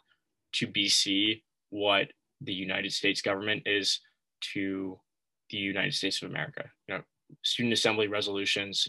to 0.52 0.66
bc 0.66 1.42
what 1.70 2.08
the 2.40 2.52
united 2.52 2.92
states 2.92 3.20
government 3.20 3.62
is 3.66 4.00
to 4.52 4.98
the 5.52 5.58
United 5.58 5.94
States 5.94 6.22
of 6.22 6.30
America. 6.30 6.64
You 6.88 6.96
know, 6.96 7.02
student 7.42 7.72
assembly 7.72 8.08
resolutions 8.08 8.88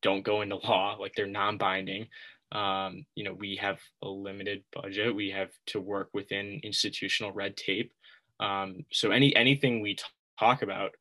don't 0.00 0.22
go 0.24 0.40
into 0.40 0.56
law, 0.56 0.96
like 0.98 1.14
they're 1.14 1.26
non-binding. 1.26 2.06
Um, 2.52 3.04
you 3.14 3.24
know, 3.24 3.34
we 3.34 3.56
have 3.56 3.78
a 4.02 4.08
limited 4.08 4.62
budget. 4.72 5.14
We 5.14 5.30
have 5.30 5.50
to 5.66 5.80
work 5.80 6.08
within 6.14 6.60
institutional 6.62 7.32
red 7.32 7.56
tape. 7.56 7.92
Um, 8.40 8.84
so 8.92 9.10
any 9.10 9.34
anything 9.36 9.80
we 9.80 9.98
talk 10.38 10.62
about 10.62 10.92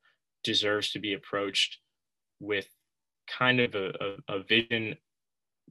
deserves 0.43 0.91
to 0.91 0.99
be 0.99 1.13
approached 1.13 1.77
with 2.39 2.67
kind 3.27 3.59
of 3.59 3.75
a, 3.75 3.93
a, 4.29 4.35
a 4.35 4.43
vision 4.43 4.95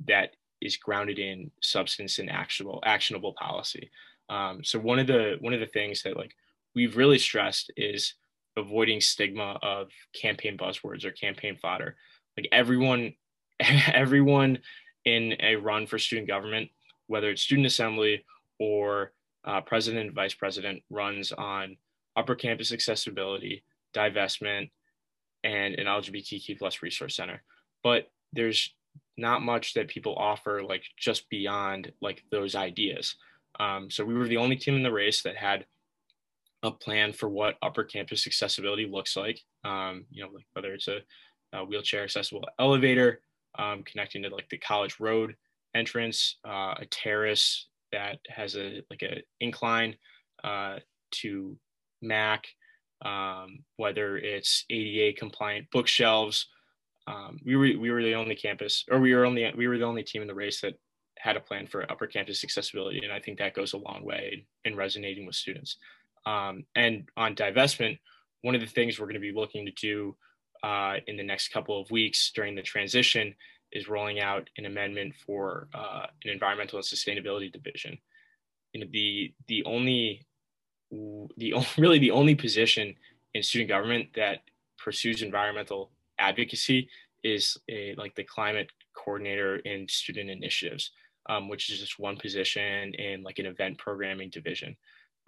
that 0.06 0.30
is 0.60 0.76
grounded 0.76 1.18
in 1.18 1.50
substance 1.62 2.18
and 2.18 2.30
actionable 2.30 2.82
actionable 2.84 3.34
policy. 3.34 3.90
Um, 4.28 4.64
so 4.64 4.78
one 4.78 4.98
of 4.98 5.06
the 5.06 5.36
one 5.40 5.52
of 5.52 5.60
the 5.60 5.66
things 5.66 6.02
that 6.02 6.16
like 6.16 6.34
we've 6.74 6.96
really 6.96 7.18
stressed 7.18 7.70
is 7.76 8.14
avoiding 8.56 9.00
stigma 9.00 9.58
of 9.62 9.88
campaign 10.14 10.56
buzzwords 10.56 11.04
or 11.04 11.10
campaign 11.10 11.56
fodder. 11.56 11.96
Like 12.36 12.48
everyone, 12.52 13.14
everyone 13.92 14.58
in 15.04 15.36
a 15.40 15.56
run 15.56 15.86
for 15.86 15.98
student 15.98 16.28
government, 16.28 16.70
whether 17.06 17.30
it's 17.30 17.42
student 17.42 17.66
assembly 17.66 18.24
or 18.58 19.12
uh, 19.44 19.60
president 19.60 20.06
and 20.06 20.14
vice 20.14 20.34
president, 20.34 20.82
runs 20.90 21.32
on 21.32 21.76
upper 22.16 22.34
campus 22.34 22.72
accessibility, 22.72 23.62
divestment, 23.94 24.70
and 25.44 25.74
an 25.74 25.86
LGBTQ 25.86 26.58
plus 26.58 26.82
resource 26.82 27.14
center. 27.14 27.42
But 27.82 28.10
there's 28.32 28.74
not 29.16 29.42
much 29.42 29.74
that 29.74 29.88
people 29.88 30.14
offer 30.16 30.62
like 30.62 30.84
just 30.98 31.28
beyond 31.30 31.92
like 32.00 32.24
those 32.30 32.54
ideas. 32.54 33.16
Um, 33.58 33.90
so 33.90 34.04
we 34.04 34.14
were 34.14 34.28
the 34.28 34.36
only 34.36 34.56
team 34.56 34.74
in 34.74 34.82
the 34.82 34.92
race 34.92 35.22
that 35.22 35.36
had 35.36 35.64
a 36.62 36.70
plan 36.70 37.12
for 37.12 37.28
what 37.28 37.56
upper 37.62 37.84
campus 37.84 38.26
accessibility 38.26 38.86
looks 38.86 39.16
like. 39.16 39.40
Um, 39.64 40.04
you 40.10 40.24
know, 40.24 40.30
like 40.32 40.46
whether 40.52 40.72
it's 40.72 40.88
a, 40.88 40.98
a 41.52 41.64
wheelchair 41.64 42.04
accessible 42.04 42.44
elevator 42.58 43.20
um, 43.58 43.82
connecting 43.84 44.22
to 44.22 44.28
like 44.28 44.48
the 44.48 44.58
college 44.58 44.98
road 45.00 45.34
entrance, 45.74 46.38
uh, 46.46 46.74
a 46.78 46.86
terrace 46.90 47.68
that 47.92 48.18
has 48.28 48.56
a 48.56 48.82
like 48.90 49.02
a 49.02 49.22
incline 49.40 49.96
uh, 50.44 50.76
to 51.10 51.56
Mac, 52.02 52.46
um, 53.04 53.58
whether 53.76 54.16
it's 54.16 54.64
ADA 54.70 55.16
compliant 55.18 55.70
bookshelves. 55.70 56.48
Um, 57.06 57.38
we 57.44 57.56
were 57.56 57.78
we 57.80 57.90
were 57.90 58.02
the 58.02 58.14
only 58.14 58.34
campus, 58.34 58.84
or 58.90 58.98
we 58.98 59.14
were 59.14 59.24
only 59.24 59.50
we 59.56 59.68
were 59.68 59.78
the 59.78 59.84
only 59.84 60.02
team 60.02 60.22
in 60.22 60.28
the 60.28 60.34
race 60.34 60.60
that 60.62 60.74
had 61.18 61.36
a 61.36 61.40
plan 61.40 61.66
for 61.66 61.90
upper 61.90 62.06
campus 62.06 62.44
accessibility, 62.44 63.00
and 63.02 63.12
I 63.12 63.20
think 63.20 63.38
that 63.38 63.54
goes 63.54 63.72
a 63.72 63.78
long 63.78 64.04
way 64.04 64.46
in 64.64 64.76
resonating 64.76 65.26
with 65.26 65.36
students. 65.36 65.76
Um, 66.26 66.64
and 66.74 67.08
on 67.16 67.36
divestment, 67.36 67.98
one 68.42 68.54
of 68.54 68.60
the 68.60 68.66
things 68.66 68.98
we're 68.98 69.06
going 69.06 69.14
to 69.14 69.20
be 69.20 69.32
looking 69.32 69.64
to 69.66 69.72
do 69.72 70.16
uh, 70.62 70.96
in 71.06 71.16
the 71.16 71.22
next 71.22 71.48
couple 71.48 71.80
of 71.80 71.90
weeks 71.90 72.32
during 72.34 72.54
the 72.54 72.62
transition 72.62 73.34
is 73.72 73.88
rolling 73.88 74.20
out 74.20 74.48
an 74.58 74.66
amendment 74.66 75.14
for 75.24 75.68
uh, 75.74 76.06
an 76.24 76.30
environmental 76.30 76.78
and 76.78 76.86
sustainability 76.86 77.52
division. 77.52 77.96
You 78.72 78.80
know, 78.80 78.86
the 78.92 79.32
the 79.48 79.64
only 79.64 80.26
the 80.90 81.54
really 81.78 81.98
the 81.98 82.10
only 82.10 82.34
position 82.34 82.94
in 83.34 83.42
student 83.42 83.68
government 83.68 84.08
that 84.14 84.40
pursues 84.82 85.22
environmental 85.22 85.92
advocacy 86.18 86.88
is 87.22 87.56
a, 87.68 87.94
like 87.96 88.14
the 88.14 88.24
climate 88.24 88.70
coordinator 88.96 89.56
in 89.56 89.88
student 89.88 90.30
initiatives, 90.30 90.92
um, 91.28 91.48
which 91.48 91.70
is 91.70 91.80
just 91.80 91.98
one 91.98 92.16
position 92.16 92.94
in 92.94 93.22
like 93.22 93.38
an 93.38 93.46
event 93.46 93.78
programming 93.78 94.30
division 94.30 94.76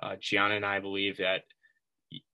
uh, 0.03 0.17
Gianna 0.21 0.57
and 0.57 0.67
I 0.67 0.81
believe 0.81 1.17
that 1.19 1.43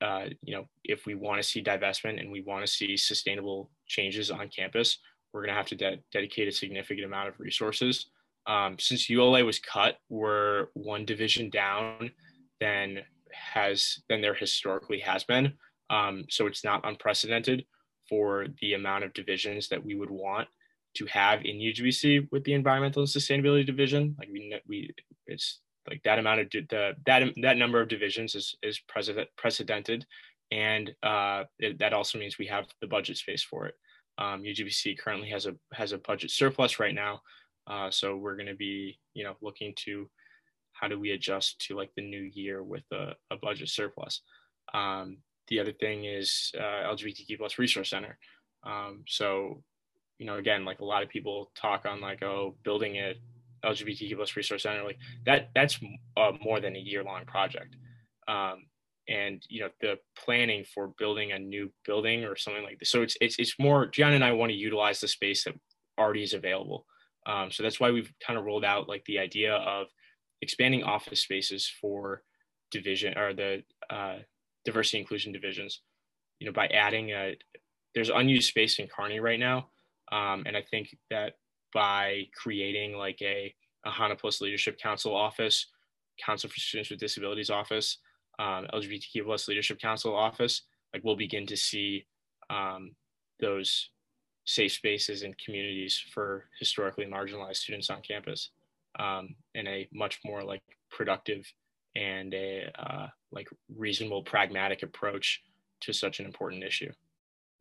uh, 0.01 0.27
you 0.43 0.55
know 0.55 0.67
if 0.85 1.07
we 1.07 1.15
want 1.15 1.43
to 1.43 1.49
see 1.49 1.63
divestment 1.63 2.21
and 2.21 2.31
we 2.31 2.43
want 2.43 2.65
to 2.65 2.73
see 2.73 2.97
sustainable 2.97 3.71
changes 3.87 4.31
on 4.31 4.49
campus, 4.49 4.99
we're 5.33 5.43
going 5.43 5.53
to 5.53 5.57
have 5.57 5.67
to 5.69 5.77
de- 5.77 6.01
dedicate 6.13 6.49
a 6.49 6.53
significant 6.53 7.07
amount 7.07 7.29
of 7.29 7.41
resources. 7.41 8.11
Um, 8.47 8.77
since 8.79 9.09
ULA 9.09 9.45
was 9.45 9.59
cut, 9.59 9.97
we're 10.09 10.67
one 10.75 11.05
division 11.05 11.51
down 11.51 12.11
than 12.61 12.99
has 13.33 14.03
than 14.09 14.21
there 14.21 14.35
historically 14.35 15.01
has 15.01 15.25
been. 15.25 15.55
Um, 15.91 16.25
so 16.31 16.47
it's 16.47 16.65
not 16.65 16.87
unprecedented 16.87 17.65
for 18.09 18.47
the 18.61 18.75
amount 18.75 19.05
of 19.05 19.13
divisions 19.15 19.69
that 19.69 19.85
we 19.85 19.95
would 19.95 20.11
want 20.11 20.49
to 20.97 21.07
have 21.07 21.45
in 21.45 21.57
UGBC 21.57 22.29
with 22.31 22.45
the 22.45 22.53
environmental 22.53 23.03
and 23.03 23.09
sustainability 23.09 23.67
division. 23.67 24.15
Like 24.19 24.29
we, 24.31 24.55
we 24.69 24.95
it's 25.27 25.61
like 25.89 26.03
that 26.05 26.19
amount 26.19 26.41
of 26.41 26.51
the 26.51 26.95
that 27.07 27.23
that 27.43 27.57
number 27.57 27.81
of 27.81 27.89
divisions 27.89 28.35
is 28.35 28.57
is 28.63 28.79
precedent, 28.89 29.29
precedented, 29.37 30.07
and 30.51 30.95
uh, 31.03 31.45
it, 31.59 31.79
that 31.79 31.93
also 31.93 32.19
means 32.19 32.39
we 32.39 32.47
have 32.47 32.67
the 32.81 32.87
budget 32.87 33.17
space 33.17 33.43
for 33.43 33.67
it. 33.67 33.75
Um, 34.17 34.43
UGBC 34.43 34.99
currently 34.99 35.29
has 35.31 35.47
a 35.47 35.55
has 35.73 35.93
a 35.93 35.99
budget 35.99 36.31
surplus 36.31 36.79
right 36.79 36.95
now, 36.95 37.21
uh, 37.67 37.91
so 37.91 38.17
we're 38.17 38.37
going 38.37 38.47
to 38.47 38.55
be 38.55 38.99
you 39.15 39.25
know 39.25 39.37
looking 39.41 39.75
to 39.85 40.09
how 40.73 40.89
do 40.89 40.99
we 40.99 41.13
adjust 41.13 41.61
to 41.61 41.77
like 41.77 41.91
the 41.97 42.03
new 42.03 42.31
year 42.35 42.63
with 42.63 42.85
a, 42.93 43.15
a 43.31 43.37
budget 43.37 43.69
surplus. 43.69 44.21
Um, 44.73 45.19
the 45.49 45.61
other 45.61 45.73
thing 45.73 46.05
is 46.05 46.53
uh, 46.59 46.93
LGBTQ 46.93 47.39
plus 47.39 47.59
resource 47.59 47.91
center. 47.91 48.19
Um, 48.65 49.05
so, 49.07 49.63
you 50.19 50.27
know, 50.27 50.37
again, 50.37 50.65
like 50.65 50.81
a 50.81 50.85
lot 50.85 51.03
of 51.03 51.09
people 51.09 51.51
talk 51.55 51.87
on 51.87 52.01
like, 52.01 52.23
oh, 52.23 52.57
building 52.65 52.97
a 52.97 53.15
LGBTQ 53.65 54.17
plus 54.17 54.37
resource 54.37 54.63
center, 54.63 54.85
like 54.85 54.99
that, 55.27 55.51
that's 55.55 55.79
uh, 56.17 56.33
more 56.43 56.61
than 56.61 56.77
a 56.77 56.81
year 56.81 57.03
long 57.03 57.25
project. 57.27 57.77
Um, 58.29 58.67
and 59.07 59.43
you 59.51 59.61
know 59.61 59.69
the 59.83 59.97
planning 60.17 60.65
for 60.75 60.89
building 60.99 61.33
a 61.33 61.39
new 61.39 61.71
building 61.85 62.25
or 62.25 62.37
something 62.37 62.63
like 62.63 62.79
this. 62.79 62.89
So 62.89 63.03
it's 63.03 63.17
it's 63.21 63.39
it's 63.39 63.55
more. 63.59 63.87
Gianna 63.87 64.15
and 64.15 64.25
I 64.25 64.33
want 64.33 64.51
to 64.51 64.57
utilize 64.57 65.01
the 65.01 65.09
space 65.09 65.45
that 65.45 65.55
already 65.99 66.23
is 66.23 66.33
available. 66.33 66.87
Um, 67.27 67.51
so 67.51 67.63
that's 67.63 67.81
why 67.81 67.91
we've 67.91 68.13
kind 68.27 68.39
of 68.39 68.45
rolled 68.45 68.65
out 68.65 68.89
like 68.89 69.05
the 69.07 69.19
idea 69.19 69.55
of 69.55 69.87
expanding 70.43 70.83
office 70.83 71.21
spaces 71.21 71.71
for 71.81 72.23
division 72.71 73.17
or 73.17 73.33
the 73.33 73.63
uh, 73.91 74.17
diversity 74.65 74.99
inclusion 74.99 75.33
divisions, 75.33 75.81
you 76.39 76.47
know, 76.47 76.53
by 76.53 76.67
adding 76.67 77.11
a, 77.11 77.37
there's 77.95 78.11
unused 78.11 78.49
space 78.49 78.79
in 78.79 78.89
Carney 78.95 79.21
right 79.21 79.39
now. 79.39 79.69
Um, 80.13 80.45
and 80.47 80.57
I 80.57 80.63
think 80.71 80.95
that 81.11 81.35
by 81.75 82.23
creating 82.35 82.97
like 82.97 83.21
a, 83.21 83.53
a 83.85 83.91
HANA 83.91 84.17
Plus 84.17 84.41
Leadership 84.41 84.79
Council 84.79 85.15
office, 85.15 85.67
Council 86.25 86.49
for 86.49 86.61
Students 86.61 86.91
with 86.91 87.01
Disabilities 87.01 87.51
office, 87.51 87.99
um, 88.39 88.67
LGBTQ 88.73 89.25
plus 89.25 89.49
Leadership 89.49 89.81
Council 89.81 90.15
office, 90.15 90.63
like 90.93 91.05
we'll 91.05 91.17
begin 91.17 91.47
to 91.47 91.57
see 91.57 92.07
um, 92.49 92.93
those 93.41 93.91
safe 94.47 94.73
spaces 94.73 95.23
and 95.23 95.37
communities 95.39 96.03
for 96.13 96.45
historically 96.59 97.07
marginalized 97.07 97.57
students 97.57 97.91
on 97.91 98.01
campus 98.03 98.51
um, 98.99 99.35
in 99.55 99.67
a 99.67 99.89
much 99.93 100.21
more 100.25 100.43
like 100.43 100.63
productive 100.91 101.45
and 101.97 102.35
a 102.35 102.71
uh, 102.79 103.07
like 103.33 103.49
reasonable 103.75 104.23
pragmatic 104.23 104.83
approach 104.83 105.43
to 105.81 105.93
such 105.93 106.21
an 106.21 106.27
important 106.27 106.63
issue 106.63 106.91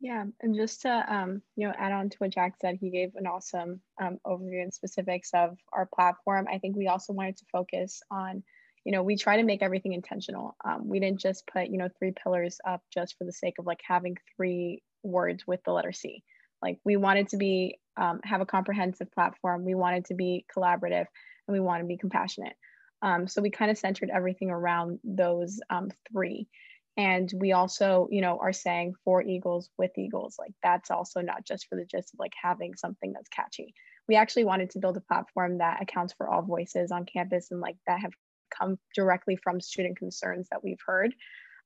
yeah 0.04 0.22
and 0.42 0.54
just 0.54 0.82
to 0.82 1.04
um, 1.08 1.40
you 1.56 1.66
know 1.66 1.72
add 1.78 1.90
on 1.90 2.10
to 2.10 2.16
what 2.18 2.28
jack 2.30 2.52
said 2.60 2.76
he 2.78 2.90
gave 2.90 3.12
an 3.16 3.26
awesome 3.26 3.80
um, 4.02 4.18
overview 4.26 4.62
and 4.62 4.72
specifics 4.72 5.30
of 5.34 5.56
our 5.72 5.88
platform. 5.94 6.46
I 6.52 6.58
think 6.58 6.76
we 6.76 6.88
also 6.88 7.14
wanted 7.14 7.38
to 7.38 7.46
focus 7.50 8.02
on 8.10 8.42
you 8.84 8.92
know 8.92 9.02
we 9.02 9.16
try 9.16 9.38
to 9.38 9.42
make 9.42 9.62
everything 9.62 9.94
intentional. 9.94 10.56
Um, 10.62 10.88
we 10.90 11.00
didn't 11.00 11.20
just 11.20 11.46
put 11.46 11.68
you 11.68 11.78
know 11.78 11.88
three 11.98 12.12
pillars 12.12 12.58
up 12.68 12.82
just 12.92 13.16
for 13.16 13.24
the 13.24 13.32
sake 13.32 13.54
of 13.58 13.64
like 13.64 13.80
having 13.82 14.18
three 14.36 14.82
words 15.02 15.46
with 15.46 15.64
the 15.64 15.72
letter 15.72 15.92
c. 15.92 16.22
Like 16.62 16.78
we 16.84 16.96
wanted 16.96 17.30
to 17.30 17.38
be 17.38 17.78
um, 17.96 18.20
have 18.24 18.42
a 18.42 18.46
comprehensive 18.46 19.10
platform. 19.10 19.64
We 19.64 19.74
wanted 19.74 20.04
to 20.06 20.14
be 20.14 20.44
collaborative 20.54 21.06
and 21.48 21.52
we 21.54 21.60
want 21.60 21.80
to 21.80 21.86
be 21.86 21.96
compassionate. 21.96 22.56
Um, 23.00 23.26
so 23.26 23.40
we 23.40 23.50
kind 23.50 23.70
of 23.70 23.78
centered 23.78 24.10
everything 24.10 24.50
around 24.50 24.98
those 25.02 25.60
um, 25.70 25.90
three. 26.10 26.48
And 26.96 27.32
we 27.36 27.52
also, 27.52 28.08
you 28.10 28.20
know, 28.20 28.38
are 28.40 28.52
saying 28.52 28.94
for 29.04 29.22
Eagles 29.22 29.68
with 29.76 29.96
Eagles. 29.98 30.36
Like 30.38 30.52
that's 30.62 30.90
also 30.90 31.20
not 31.20 31.44
just 31.44 31.66
for 31.68 31.76
the 31.76 31.84
gist 31.84 32.14
of 32.14 32.20
like 32.20 32.34
having 32.40 32.74
something 32.76 33.12
that's 33.12 33.28
catchy. 33.28 33.74
We 34.08 34.16
actually 34.16 34.44
wanted 34.44 34.70
to 34.70 34.78
build 34.78 34.96
a 34.96 35.00
platform 35.00 35.58
that 35.58 35.82
accounts 35.82 36.14
for 36.16 36.28
all 36.28 36.42
voices 36.42 36.92
on 36.92 37.06
campus 37.06 37.50
and 37.50 37.60
like 37.60 37.76
that 37.86 38.00
have 38.00 38.12
come 38.56 38.78
directly 38.94 39.36
from 39.36 39.60
student 39.60 39.98
concerns 39.98 40.48
that 40.50 40.62
we've 40.62 40.78
heard. 40.86 41.14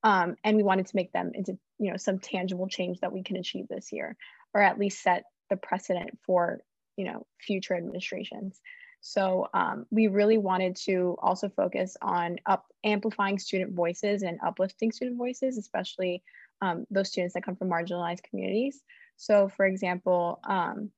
Um, 0.03 0.37
and 0.45 0.57
we 0.57 0.63
wanted 0.63 0.87
to 0.87 0.97
make 0.97 1.13
them 1.13 1.33
into, 1.35 1.59
you 1.79 1.91
know, 1.91 1.97
some 1.97 2.21
tangible 2.21 2.69
change 2.69 3.01
that 3.01 3.13
we 3.13 3.23
can 3.23 3.37
achieve 3.37 3.67
this 3.69 3.93
year, 3.93 4.17
or 4.55 4.63
at 4.63 4.79
least 4.79 5.03
set 5.03 5.25
the 5.51 5.57
precedent 5.57 6.19
for, 6.25 6.61
you 6.97 7.05
know, 7.05 7.27
future 7.41 7.75
administrations. 7.75 8.61
So 9.01 9.49
um, 9.55 9.87
we 9.91 10.09
really 10.09 10.39
wanted 10.39 10.77
to 10.85 11.17
also 11.21 11.49
focus 11.49 11.97
on 12.03 12.39
up 12.47 12.67
amplifying 12.85 13.39
student 13.39 13.73
voices 13.75 14.23
and 14.23 14.39
uplifting 14.45 14.93
student 14.93 15.17
voices, 15.17 15.57
especially 15.57 16.23
um, 16.61 16.85
those 16.91 17.09
students 17.09 17.35
that 17.35 17.45
come 17.45 17.57
from 17.57 17.71
marginalized 17.71 18.23
communities. 18.29 18.83
So 19.17 19.49
for 19.49 19.67
example, 19.67 20.41
um, 20.45 20.91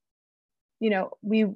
you 0.79 0.91
know, 0.91 1.11
we 1.23 1.47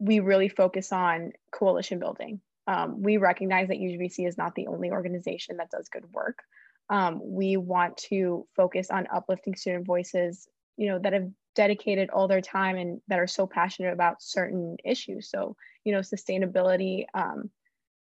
we 0.00 0.20
really 0.20 0.48
focus 0.48 0.92
on 0.92 1.32
coalition 1.52 2.00
building. 2.00 2.40
Um, 2.66 3.02
we 3.02 3.16
recognize 3.16 3.68
that 3.68 3.78
UGBC 3.78 4.26
is 4.26 4.36
not 4.36 4.54
the 4.54 4.66
only 4.66 4.90
organization 4.90 5.58
that 5.58 5.70
does 5.70 5.88
good 5.88 6.04
work. 6.12 6.42
Um, 6.90 7.20
we 7.22 7.56
want 7.56 7.96
to 8.08 8.46
focus 8.56 8.90
on 8.90 9.06
uplifting 9.12 9.54
student 9.54 9.86
voices, 9.86 10.48
you 10.76 10.88
know, 10.88 10.98
that 10.98 11.12
have 11.12 11.30
dedicated 11.54 12.10
all 12.10 12.28
their 12.28 12.40
time 12.40 12.76
and 12.76 13.00
that 13.08 13.18
are 13.18 13.26
so 13.26 13.46
passionate 13.46 13.92
about 13.92 14.22
certain 14.22 14.76
issues. 14.84 15.30
So, 15.30 15.56
you 15.84 15.92
know, 15.92 16.00
sustainability 16.00 17.06
um, 17.14 17.50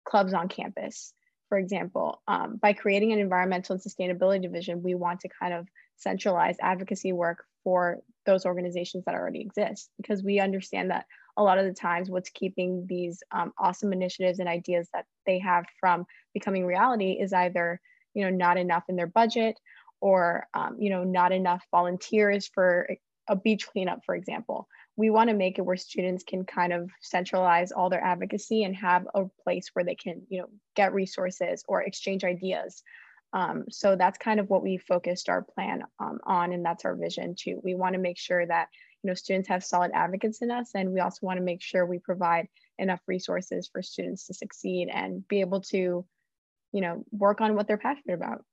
clubs 0.05 0.33
on 0.33 0.47
campus, 0.47 1.13
for 1.49 1.57
example. 1.57 2.21
Um, 2.27 2.57
by 2.57 2.73
creating 2.73 3.11
an 3.11 3.19
environmental 3.19 3.73
and 3.73 3.83
sustainability 3.83 4.41
division, 4.41 4.83
we 4.83 4.95
want 4.95 5.21
to 5.21 5.29
kind 5.29 5.53
of 5.53 5.67
centralize 5.97 6.57
advocacy 6.61 7.13
work 7.13 7.45
for 7.63 7.99
those 8.25 8.45
organizations 8.45 9.05
that 9.05 9.15
already 9.15 9.41
exist 9.41 9.89
because 9.97 10.23
we 10.23 10.39
understand 10.39 10.91
that 10.91 11.05
a 11.37 11.43
lot 11.43 11.57
of 11.57 11.65
the 11.65 11.73
times 11.73 12.09
what's 12.09 12.29
keeping 12.29 12.85
these 12.87 13.21
um, 13.31 13.53
awesome 13.57 13.91
initiatives 13.91 14.39
and 14.39 14.47
ideas 14.47 14.87
that 14.93 15.05
they 15.25 15.39
have 15.39 15.65
from 15.79 16.05
becoming 16.33 16.65
reality 16.65 17.11
is 17.11 17.33
either 17.33 17.79
you 18.13 18.23
know 18.23 18.29
not 18.29 18.57
enough 18.57 18.83
in 18.87 18.95
their 18.95 19.07
budget 19.07 19.59
or 20.01 20.47
um, 20.53 20.77
you 20.79 20.89
know 20.89 21.03
not 21.03 21.31
enough 21.31 21.63
volunteers 21.71 22.47
for 22.47 22.87
a 23.27 23.35
beach 23.35 23.67
cleanup, 23.67 24.03
for 24.05 24.15
example. 24.15 24.67
We 24.95 25.09
want 25.09 25.29
to 25.29 25.35
make 25.35 25.57
it 25.57 25.65
where 25.65 25.77
students 25.77 26.23
can 26.23 26.45
kind 26.45 26.71
of 26.71 26.89
centralize 27.01 27.71
all 27.71 27.89
their 27.89 28.03
advocacy 28.03 28.63
and 28.63 28.75
have 28.75 29.07
a 29.13 29.25
place 29.43 29.69
where 29.73 29.83
they 29.83 29.95
can, 29.95 30.21
you 30.29 30.41
know, 30.41 30.49
get 30.75 30.93
resources 30.93 31.63
or 31.67 31.81
exchange 31.81 32.23
ideas. 32.23 32.83
Um, 33.33 33.65
so 33.69 33.97
that's 33.97 34.17
kind 34.17 34.39
of 34.39 34.49
what 34.49 34.63
we 34.63 34.77
focused 34.77 35.27
our 35.27 35.41
plan 35.41 35.83
um, 35.99 36.19
on, 36.23 36.53
and 36.53 36.63
that's 36.63 36.85
our 36.85 36.95
vision 36.95 37.35
too. 37.37 37.59
We 37.63 37.75
want 37.75 37.93
to 37.93 37.99
make 37.99 38.17
sure 38.17 38.45
that 38.45 38.69
you 39.03 39.09
know 39.09 39.13
students 39.13 39.49
have 39.49 39.63
solid 39.63 39.91
advocates 39.93 40.41
in 40.41 40.51
us, 40.51 40.71
and 40.73 40.93
we 40.93 41.01
also 41.01 41.25
want 41.25 41.37
to 41.37 41.43
make 41.43 41.61
sure 41.61 41.85
we 41.85 41.99
provide 41.99 42.47
enough 42.79 43.01
resources 43.07 43.67
for 43.67 43.81
students 43.81 44.27
to 44.27 44.33
succeed 44.33 44.87
and 44.89 45.27
be 45.27 45.41
able 45.41 45.61
to, 45.61 46.05
you 46.71 46.81
know, 46.81 47.03
work 47.11 47.41
on 47.41 47.55
what 47.55 47.67
they're 47.67 47.77
passionate 47.77 48.15
about. 48.15 48.45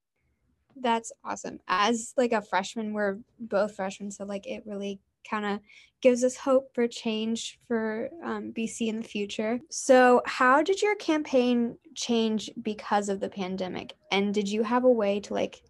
That's 0.80 1.12
awesome. 1.24 1.60
As 1.68 2.14
like 2.16 2.32
a 2.32 2.42
freshman, 2.42 2.92
we're 2.92 3.18
both 3.38 3.76
freshmen, 3.76 4.10
so 4.10 4.24
like 4.24 4.46
it 4.46 4.62
really 4.66 5.00
kind 5.28 5.46
of 5.46 5.60
gives 6.00 6.24
us 6.24 6.36
hope 6.36 6.74
for 6.74 6.88
change 6.88 7.58
for 7.68 8.10
um, 8.24 8.52
BC 8.56 8.88
in 8.88 8.98
the 8.98 9.08
future. 9.08 9.60
So, 9.70 10.22
how 10.26 10.62
did 10.62 10.82
your 10.82 10.96
campaign 10.96 11.78
change 11.94 12.50
because 12.60 13.08
of 13.08 13.20
the 13.20 13.28
pandemic? 13.28 13.94
And 14.10 14.34
did 14.34 14.48
you 14.48 14.62
have 14.62 14.84
a 14.84 14.90
way 14.90 15.20
to 15.20 15.34
like 15.34 15.62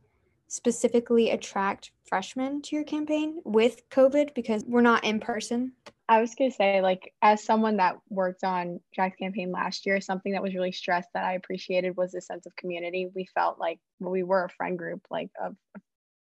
specifically 0.49 1.31
attract 1.31 1.93
freshmen 2.05 2.61
to 2.63 2.77
your 2.77 2.85
campaign 2.85 3.41
with 3.45 3.89
COVID 3.91 4.35
because 4.35 4.65
we're 4.67 4.81
not 4.81 5.05
in 5.05 5.21
person? 5.21 5.73
I 6.09 6.21
was 6.21 6.35
gonna 6.35 6.51
say, 6.51 6.83
like, 6.83 7.13
as 7.23 7.45
someone 7.45 7.77
that 7.77 7.97
worked 8.09 8.45
on 8.45 8.81
Jack's 8.95 9.17
campaign 9.17 9.53
last 9.53 9.87
year, 9.87 10.01
something 10.01 10.33
that 10.33 10.43
was 10.43 10.55
really 10.55 10.73
stressed 10.73 11.09
that 11.15 11.25
I 11.25 11.35
appreciated 11.35 11.97
was 11.97 12.13
the 12.13 12.21
sense 12.21 12.45
of 12.47 12.57
community. 12.57 13.09
We 13.15 13.27
felt 13.35 13.59
like 13.59 13.79
we 14.01 14.23
were 14.23 14.45
a 14.45 14.51
friend 14.51 14.77
group, 14.77 15.07
like 15.11 15.31
of, 15.41 15.57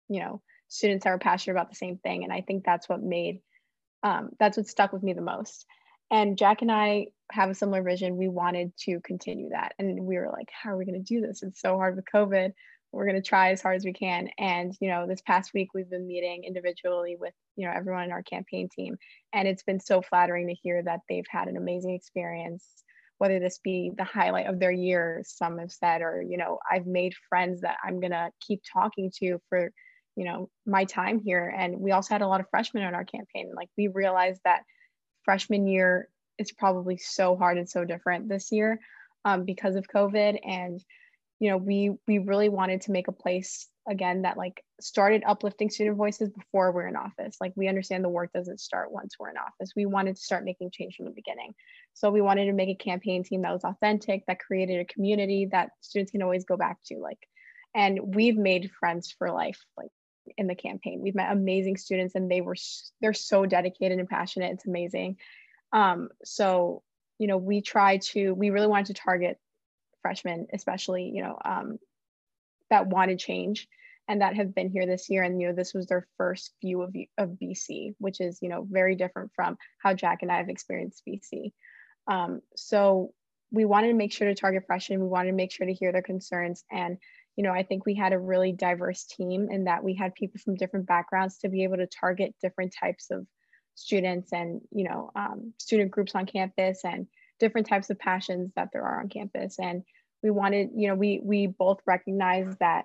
you 0.08 0.20
know, 0.20 0.42
students 0.68 1.04
that 1.04 1.10
were 1.10 1.18
passionate 1.18 1.54
about 1.54 1.70
the 1.70 1.76
same 1.76 1.96
thing, 1.98 2.24
and 2.24 2.32
I 2.32 2.42
think 2.42 2.64
that's 2.64 2.88
what 2.88 3.02
made, 3.02 3.40
um, 4.02 4.30
that's 4.38 4.56
what 4.56 4.66
stuck 4.66 4.92
with 4.92 5.02
me 5.02 5.12
the 5.14 5.22
most. 5.22 5.64
And 6.10 6.36
Jack 6.38 6.62
and 6.62 6.72
I 6.72 7.08
have 7.30 7.50
a 7.50 7.54
similar 7.54 7.82
vision. 7.82 8.16
We 8.16 8.28
wanted 8.28 8.72
to 8.80 9.00
continue 9.00 9.50
that, 9.50 9.74
and 9.78 10.04
we 10.04 10.16
were 10.16 10.30
like, 10.30 10.48
how 10.50 10.70
are 10.70 10.76
we 10.76 10.86
gonna 10.86 11.00
do 11.00 11.20
this? 11.20 11.42
It's 11.42 11.60
so 11.60 11.76
hard 11.76 11.96
with 11.96 12.04
COVID 12.12 12.52
we're 12.98 13.06
going 13.06 13.22
to 13.22 13.28
try 13.28 13.50
as 13.50 13.62
hard 13.62 13.76
as 13.76 13.84
we 13.84 13.92
can. 13.92 14.28
And 14.38 14.74
you 14.80 14.88
know 14.88 15.06
this 15.06 15.22
past 15.22 15.52
week 15.54 15.68
we've 15.74 15.90
been 15.90 16.06
meeting 16.06 16.44
individually 16.44 17.16
with 17.18 17.34
you 17.56 17.66
know 17.66 17.72
everyone 17.74 18.04
in 18.04 18.12
our 18.12 18.22
campaign 18.22 18.68
team. 18.68 18.96
And 19.32 19.46
it's 19.46 19.62
been 19.62 19.80
so 19.80 20.02
flattering 20.02 20.48
to 20.48 20.54
hear 20.54 20.82
that 20.82 21.00
they've 21.08 21.26
had 21.30 21.48
an 21.48 21.56
amazing 21.56 21.94
experience 21.94 22.64
whether 23.18 23.40
this 23.40 23.58
be 23.64 23.90
the 23.98 24.04
highlight 24.04 24.46
of 24.46 24.60
their 24.60 24.70
year 24.70 25.24
some 25.26 25.58
have 25.58 25.72
said 25.72 26.02
or 26.02 26.22
you 26.22 26.36
know 26.36 26.60
i've 26.70 26.86
made 26.86 27.12
friends 27.28 27.62
that 27.62 27.76
i'm 27.82 27.98
going 27.98 28.12
to 28.12 28.30
keep 28.46 28.60
talking 28.72 29.10
to 29.18 29.40
for 29.48 29.72
you 30.18 30.24
know 30.24 30.50
my 30.66 30.84
time 30.84 31.20
here. 31.20 31.54
And 31.56 31.78
we 31.78 31.92
also 31.92 32.12
had 32.12 32.22
a 32.22 32.26
lot 32.26 32.40
of 32.40 32.50
freshmen 32.50 32.82
on 32.82 32.94
our 32.94 33.04
campaign. 33.04 33.52
Like 33.54 33.68
we 33.78 33.86
realized 33.86 34.40
that 34.44 34.64
freshman 35.22 35.68
year 35.68 36.08
is 36.38 36.50
probably 36.50 36.96
so 36.96 37.36
hard 37.36 37.56
and 37.56 37.70
so 37.70 37.84
different 37.84 38.28
this 38.28 38.50
year 38.50 38.80
um, 39.24 39.44
because 39.44 39.76
of 39.76 39.86
covid. 39.86 40.40
And 40.44 40.82
you 41.38 41.50
know 41.50 41.56
we 41.56 41.92
we 42.06 42.18
really 42.18 42.48
wanted 42.48 42.82
to 42.82 42.92
make 42.92 43.08
a 43.08 43.12
place 43.12 43.68
again 43.88 44.22
that 44.22 44.36
like 44.36 44.62
started 44.80 45.22
uplifting 45.26 45.70
student 45.70 45.96
voices 45.96 46.28
before 46.28 46.72
we're 46.72 46.86
in 46.86 46.96
office. 46.96 47.36
Like 47.40 47.52
we 47.56 47.68
understand 47.68 48.04
the 48.04 48.08
work 48.08 48.30
doesn't 48.32 48.60
start 48.60 48.92
once 48.92 49.14
we're 49.18 49.30
in 49.30 49.38
office. 49.38 49.72
We 49.74 49.86
wanted 49.86 50.16
to 50.16 50.22
start 50.22 50.44
making 50.44 50.70
change 50.70 50.96
from 50.96 51.06
the 51.06 51.12
beginning. 51.12 51.54
So 51.94 52.10
we 52.10 52.20
wanted 52.20 52.46
to 52.46 52.52
make 52.52 52.68
a 52.68 52.74
campaign 52.74 53.24
team 53.24 53.42
that 53.42 53.52
was 53.52 53.64
authentic 53.64 54.24
that 54.26 54.40
created 54.40 54.80
a 54.80 54.92
community 54.92 55.48
that 55.52 55.70
students 55.80 56.12
can 56.12 56.22
always 56.22 56.44
go 56.44 56.56
back 56.56 56.78
to 56.86 56.98
like 56.98 57.18
and 57.74 58.14
we've 58.14 58.36
made 58.36 58.70
friends 58.78 59.14
for 59.16 59.30
life 59.30 59.60
like 59.76 59.90
in 60.36 60.46
the 60.46 60.54
campaign. 60.54 61.00
We've 61.02 61.14
met 61.14 61.32
amazing 61.32 61.78
students 61.78 62.14
and 62.14 62.30
they 62.30 62.42
were 62.42 62.56
they're 63.00 63.14
so 63.14 63.46
dedicated 63.46 63.98
and 63.98 64.08
passionate. 64.08 64.52
It's 64.52 64.66
amazing. 64.66 65.16
Um 65.72 66.10
so 66.24 66.82
you 67.18 67.26
know 67.26 67.38
we 67.38 67.62
try 67.62 67.98
to 67.98 68.34
we 68.34 68.50
really 68.50 68.66
wanted 68.66 68.86
to 68.86 69.02
target 69.02 69.38
freshmen 70.02 70.46
especially 70.52 71.10
you 71.14 71.22
know 71.22 71.38
um 71.44 71.78
that 72.70 72.86
wanted 72.86 73.18
change 73.18 73.68
and 74.08 74.22
that 74.22 74.36
have 74.36 74.54
been 74.54 74.70
here 74.70 74.86
this 74.86 75.10
year. 75.10 75.22
And 75.22 75.40
you 75.40 75.48
know 75.48 75.54
this 75.54 75.74
was 75.74 75.86
their 75.86 76.06
first 76.16 76.52
view 76.62 76.82
of, 76.82 76.94
of 77.18 77.36
bc 77.40 77.94
which 77.98 78.20
is 78.20 78.38
you 78.42 78.48
know 78.48 78.66
very 78.68 78.94
different 78.94 79.30
from 79.34 79.56
how 79.82 79.94
jack 79.94 80.22
and 80.22 80.32
i 80.32 80.36
have 80.36 80.48
experienced 80.48 81.02
bc 81.06 81.52
um, 82.06 82.40
so 82.56 83.12
we 83.50 83.64
wanted 83.64 83.88
to 83.88 83.94
make 83.94 84.12
sure 84.12 84.28
to 84.28 84.34
target 84.34 84.64
freshmen. 84.66 85.00
We 85.00 85.08
wanted 85.08 85.30
to 85.30 85.36
make 85.36 85.52
sure 85.52 85.66
to 85.66 85.72
hear 85.72 85.92
their 85.92 86.02
concerns. 86.02 86.64
And 86.70 86.98
you 87.38 87.44
know 87.44 87.52
i 87.52 87.62
think 87.62 87.86
we 87.86 87.94
had 87.94 88.12
a 88.12 88.18
really 88.18 88.52
diverse 88.52 89.04
team 89.04 89.48
in 89.48 89.64
that 89.64 89.84
we 89.84 89.94
had 89.94 90.14
people 90.14 90.40
from 90.44 90.56
different 90.56 90.86
backgrounds 90.86 91.38
to 91.38 91.48
be 91.48 91.62
able 91.62 91.76
to 91.76 91.86
target 91.86 92.34
different 92.42 92.74
types 92.78 93.12
of 93.12 93.26
students 93.76 94.32
and 94.32 94.60
you 94.72 94.82
know 94.82 95.12
um, 95.14 95.54
student 95.56 95.92
groups 95.92 96.16
on 96.16 96.26
campus 96.26 96.80
and 96.84 97.06
different 97.38 97.66
types 97.66 97.90
of 97.90 97.98
passions 97.98 98.52
that 98.56 98.68
there 98.72 98.82
are 98.82 99.00
on 99.00 99.08
campus 99.08 99.58
and 99.58 99.82
we 100.22 100.30
wanted 100.30 100.70
you 100.74 100.88
know 100.88 100.94
we 100.94 101.20
we 101.22 101.46
both 101.46 101.78
recognize 101.86 102.56
that 102.60 102.84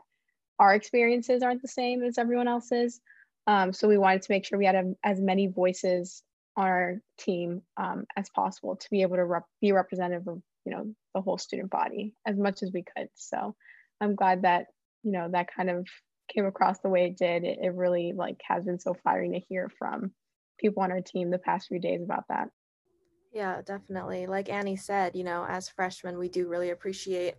our 0.60 0.74
experiences 0.76 1.44
aren't 1.44 1.62
the 1.62 1.68
same 1.68 2.04
as 2.04 2.18
everyone 2.18 2.48
else's. 2.48 3.02
Um, 3.48 3.74
so 3.74 3.88
we 3.88 3.98
wanted 3.98 4.22
to 4.22 4.32
make 4.32 4.46
sure 4.46 4.58
we 4.58 4.66
had 4.66 4.76
a, 4.76 4.94
as 5.04 5.20
many 5.20 5.48
voices 5.48 6.24
on 6.56 6.68
our 6.68 6.96
team 7.20 7.62
um, 7.78 8.06
as 8.16 8.30
possible 8.30 8.76
to 8.76 8.88
be 8.90 9.02
able 9.02 9.18
to 9.18 9.26
rep- 9.26 9.48
be 9.60 9.72
representative 9.72 10.28
of 10.28 10.42
you 10.66 10.72
know 10.72 10.94
the 11.14 11.22
whole 11.22 11.38
student 11.38 11.70
body 11.70 12.14
as 12.26 12.38
much 12.38 12.64
as 12.64 12.72
we 12.74 12.84
could. 12.96 13.10
So 13.16 13.56
I'm 14.00 14.16
glad 14.16 14.44
that 14.44 14.68
you 15.04 15.12
know 15.12 15.28
that 15.32 15.54
kind 15.54 15.70
of 15.70 15.88
came 16.34 16.46
across 16.46 16.80
the 16.80 16.90
way 16.90 17.06
it 17.08 17.18
did. 17.18 17.44
It, 17.44 17.60
it 17.62 17.74
really 17.74 18.14
like 18.16 18.40
has 18.48 18.64
been 18.64 18.80
so 18.80 18.94
flattering 18.94 19.34
to 19.34 19.42
hear 19.50 19.70
from 19.78 20.12
people 20.60 20.84
on 20.84 20.92
our 20.92 21.02
team 21.02 21.30
the 21.30 21.40
past 21.40 21.68
few 21.68 21.80
days 21.80 22.02
about 22.02 22.26
that. 22.30 22.50
Yeah, 23.34 23.62
definitely. 23.66 24.28
Like 24.28 24.50
Annie 24.50 24.76
said, 24.76 25.16
you 25.16 25.24
know, 25.24 25.46
as 25.50 25.68
freshmen, 25.68 26.18
we 26.18 26.30
do 26.30 26.48
really 26.48 26.70
appreciate 26.70 27.36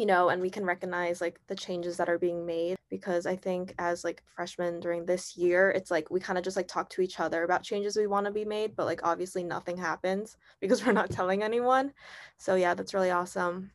you 0.00 0.06
know, 0.06 0.30
and 0.30 0.40
we 0.40 0.48
can 0.48 0.64
recognize 0.64 1.20
like 1.20 1.38
the 1.46 1.54
changes 1.54 1.98
that 1.98 2.08
are 2.08 2.18
being 2.18 2.46
made 2.46 2.78
because 2.88 3.26
I 3.26 3.36
think 3.36 3.74
as 3.78 4.02
like 4.02 4.22
freshmen 4.34 4.80
during 4.80 5.04
this 5.04 5.36
year, 5.36 5.70
it's 5.70 5.90
like 5.90 6.10
we 6.10 6.18
kind 6.20 6.38
of 6.38 6.44
just 6.44 6.56
like 6.56 6.68
talk 6.68 6.88
to 6.90 7.02
each 7.02 7.20
other 7.20 7.42
about 7.44 7.62
changes 7.62 7.98
we 7.98 8.06
want 8.06 8.24
to 8.24 8.32
be 8.32 8.46
made, 8.46 8.74
but 8.74 8.86
like 8.86 9.00
obviously 9.04 9.44
nothing 9.44 9.76
happens 9.76 10.38
because 10.60 10.86
we're 10.86 10.92
not 10.92 11.10
telling 11.10 11.42
anyone. 11.42 11.92
So 12.38 12.54
yeah, 12.54 12.72
that's 12.72 12.94
really 12.94 13.10
awesome. 13.10 13.72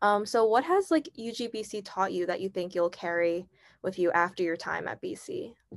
Um, 0.00 0.24
so 0.24 0.46
what 0.46 0.64
has 0.64 0.90
like 0.90 1.10
UGBC 1.18 1.82
taught 1.84 2.14
you 2.14 2.24
that 2.24 2.40
you 2.40 2.48
think 2.48 2.74
you'll 2.74 2.88
carry 2.88 3.46
with 3.82 3.98
you 3.98 4.10
after 4.12 4.42
your 4.42 4.56
time 4.56 4.88
at 4.88 5.02
BC? 5.02 5.52
I 5.72 5.76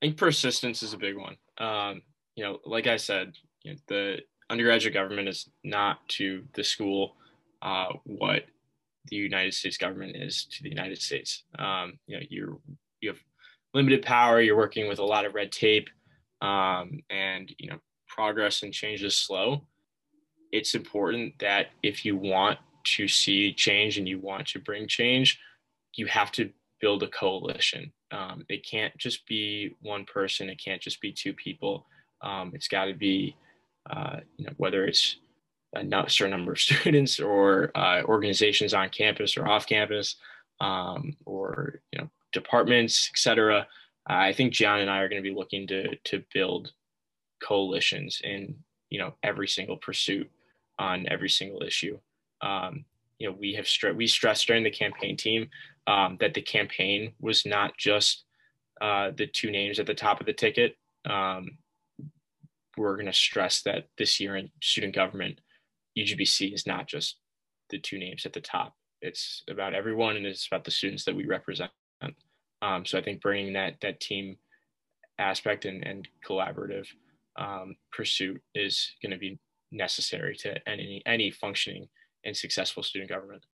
think 0.00 0.16
persistence 0.16 0.82
is 0.82 0.94
a 0.94 0.98
big 0.98 1.16
one. 1.16 1.36
Um, 1.58 2.02
you 2.34 2.42
know, 2.42 2.58
like 2.64 2.88
I 2.88 2.96
said, 2.96 3.34
you 3.62 3.72
know, 3.72 3.78
the 3.86 4.18
undergraduate 4.52 4.94
government 4.94 5.28
is 5.28 5.48
not 5.64 6.06
to 6.08 6.44
the 6.54 6.62
school 6.62 7.16
uh, 7.62 7.88
what 8.04 8.44
the 9.06 9.16
United 9.16 9.54
States 9.54 9.76
government 9.76 10.14
is 10.14 10.44
to 10.44 10.62
the 10.62 10.68
United 10.68 11.00
States. 11.00 11.44
Um, 11.58 11.98
you 12.06 12.16
know, 12.16 12.22
you're 12.28 12.58
you 13.00 13.08
have 13.10 13.18
limited 13.74 14.02
power. 14.02 14.40
You're 14.40 14.56
working 14.56 14.88
with 14.88 14.98
a 14.98 15.04
lot 15.04 15.24
of 15.24 15.34
red 15.34 15.50
tape, 15.50 15.88
um, 16.40 17.00
and 17.10 17.52
you 17.58 17.70
know, 17.70 17.78
progress 18.06 18.62
and 18.62 18.72
change 18.72 19.02
is 19.02 19.16
slow. 19.16 19.64
It's 20.52 20.74
important 20.74 21.34
that 21.40 21.68
if 21.82 22.04
you 22.04 22.16
want 22.16 22.58
to 22.96 23.08
see 23.08 23.54
change 23.54 23.96
and 23.96 24.06
you 24.06 24.20
want 24.20 24.46
to 24.48 24.60
bring 24.60 24.86
change, 24.86 25.40
you 25.96 26.06
have 26.06 26.30
to 26.32 26.50
build 26.80 27.02
a 27.02 27.08
coalition. 27.08 27.92
Um, 28.10 28.44
it 28.50 28.66
can't 28.68 28.96
just 28.98 29.26
be 29.26 29.74
one 29.80 30.04
person. 30.04 30.50
It 30.50 30.60
can't 30.62 30.82
just 30.82 31.00
be 31.00 31.12
two 31.12 31.32
people. 31.32 31.86
Um, 32.20 32.52
it's 32.54 32.68
got 32.68 32.86
to 32.86 32.94
be, 32.94 33.36
uh, 33.90 34.20
you 34.36 34.46
know, 34.46 34.52
whether 34.56 34.84
it's 34.84 35.16
a 35.74 35.84
certain 36.08 36.30
number 36.30 36.52
of 36.52 36.60
students 36.60 37.20
or 37.20 37.70
uh, 37.76 38.02
organizations 38.04 38.74
on 38.74 38.88
campus 38.90 39.36
or 39.36 39.48
off 39.48 39.66
campus 39.66 40.16
um, 40.60 41.16
or 41.24 41.80
you 41.92 41.98
know 41.98 42.08
departments 42.32 43.10
etc 43.12 43.66
i 44.06 44.32
think 44.32 44.54
gianna 44.54 44.80
and 44.80 44.90
i 44.90 45.00
are 45.00 45.08
going 45.08 45.22
to 45.22 45.28
be 45.28 45.34
looking 45.34 45.66
to 45.66 45.94
to 46.02 46.22
build 46.32 46.72
coalitions 47.42 48.20
in 48.24 48.54
you 48.88 48.98
know 48.98 49.14
every 49.22 49.48
single 49.48 49.76
pursuit 49.76 50.30
on 50.78 51.06
every 51.08 51.28
single 51.28 51.62
issue. 51.62 51.98
Um, 52.40 52.84
you 53.18 53.28
know 53.28 53.36
we 53.38 53.54
have 53.54 53.66
stre- 53.66 53.96
we 53.96 54.06
stressed 54.06 54.46
during 54.46 54.64
the 54.64 54.70
campaign 54.70 55.16
team 55.16 55.48
um, 55.86 56.16
that 56.20 56.34
the 56.34 56.42
campaign 56.42 57.12
was 57.20 57.44
not 57.44 57.76
just 57.76 58.24
uh, 58.80 59.10
the 59.16 59.26
two 59.26 59.50
names 59.50 59.78
at 59.78 59.86
the 59.86 59.94
top 59.94 60.20
of 60.20 60.26
the 60.26 60.32
ticket. 60.32 60.76
Um, 61.08 61.58
we're 62.76 62.96
going 62.96 63.06
to 63.06 63.12
stress 63.12 63.62
that 63.62 63.88
this 63.98 64.18
year 64.20 64.36
in 64.36 64.50
student 64.62 64.94
government 64.94 65.40
UGBC 65.98 66.54
is 66.54 66.66
not 66.66 66.86
just 66.86 67.18
the 67.70 67.78
two 67.78 67.98
names 67.98 68.24
at 68.24 68.32
the 68.32 68.40
top. 68.40 68.74
It's 69.00 69.42
about 69.48 69.74
everyone, 69.74 70.16
and 70.16 70.26
it's 70.26 70.46
about 70.46 70.64
the 70.64 70.70
students 70.70 71.04
that 71.04 71.16
we 71.16 71.26
represent. 71.26 71.70
Um, 72.62 72.86
so 72.86 72.96
I 72.96 73.02
think 73.02 73.20
bringing 73.20 73.54
that 73.54 73.74
that 73.82 74.00
team 74.00 74.36
aspect 75.18 75.64
and, 75.64 75.84
and 75.84 76.08
collaborative 76.24 76.86
um, 77.36 77.74
pursuit 77.90 78.40
is 78.54 78.92
going 79.02 79.10
to 79.10 79.18
be 79.18 79.38
necessary 79.72 80.36
to 80.36 80.68
any 80.68 81.02
any 81.04 81.30
functioning 81.30 81.88
and 82.24 82.36
successful 82.36 82.82
student 82.82 83.10
government. 83.10 83.44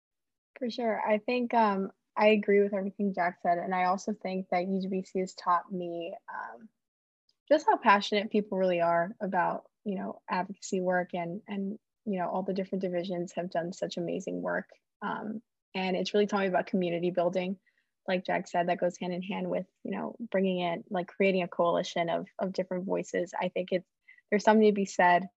For 0.59 0.71
sure, 0.71 1.01
I 1.09 1.19
think 1.19 1.55
um, 1.55 1.91
I 2.17 2.29
agree 2.29 2.61
with 2.61 2.75
everything 2.75 3.15
Jack 3.15 3.39
said, 3.43 3.59
and 3.59 3.75
I 3.75 3.85
also 3.85 4.15
think 4.23 4.47
that 4.51 4.67
UGBC 4.67 5.21
has 5.21 5.35
taught 5.35 5.73
me 5.73 6.13
um, 6.29 6.69
just 7.49 7.67
how 7.69 7.77
passionate 7.77 8.31
people 8.31 8.59
really 8.59 8.81
are 8.81 9.15
about 9.21 9.65
you 9.85 9.97
know 9.97 10.21
advocacy 10.29 10.81
work 10.81 11.11
and 11.15 11.41
and 11.49 11.79
you 12.05 12.19
know 12.19 12.29
all 12.29 12.43
the 12.43 12.53
different 12.53 12.83
divisions 12.83 13.33
have 13.37 13.51
done 13.51 13.73
such 13.73 13.97
amazing 13.97 14.43
work. 14.43 14.69
Um, 15.03 15.41
and 15.75 15.97
it's 15.97 16.15
really 16.15 16.27
taught 16.27 16.41
me 16.41 16.47
about 16.47 16.67
community 16.67 17.11
building. 17.11 17.57
Like 18.07 18.25
jack 18.25 18.49
said 18.49 18.69
that 18.69 18.81
goes 18.81 18.97
hand 18.99 19.13
in 19.13 19.23
hand 19.23 19.49
with 19.49 19.67
you 19.85 19.93
know 19.93 20.17
bringing 20.31 20.61
in 20.61 20.85
like 20.91 21.09
creating 21.09 21.43
a 21.43 21.49
coalition 21.49 22.09
of 22.09 22.27
of 22.39 22.53
different 22.53 22.87
voices. 22.87 23.33
I 23.39 23.49
think 23.49 23.69
it's 23.73 23.89
there's 24.31 24.45
something 24.45 24.67
to 24.67 24.73
be 24.73 24.87
said 24.87 25.29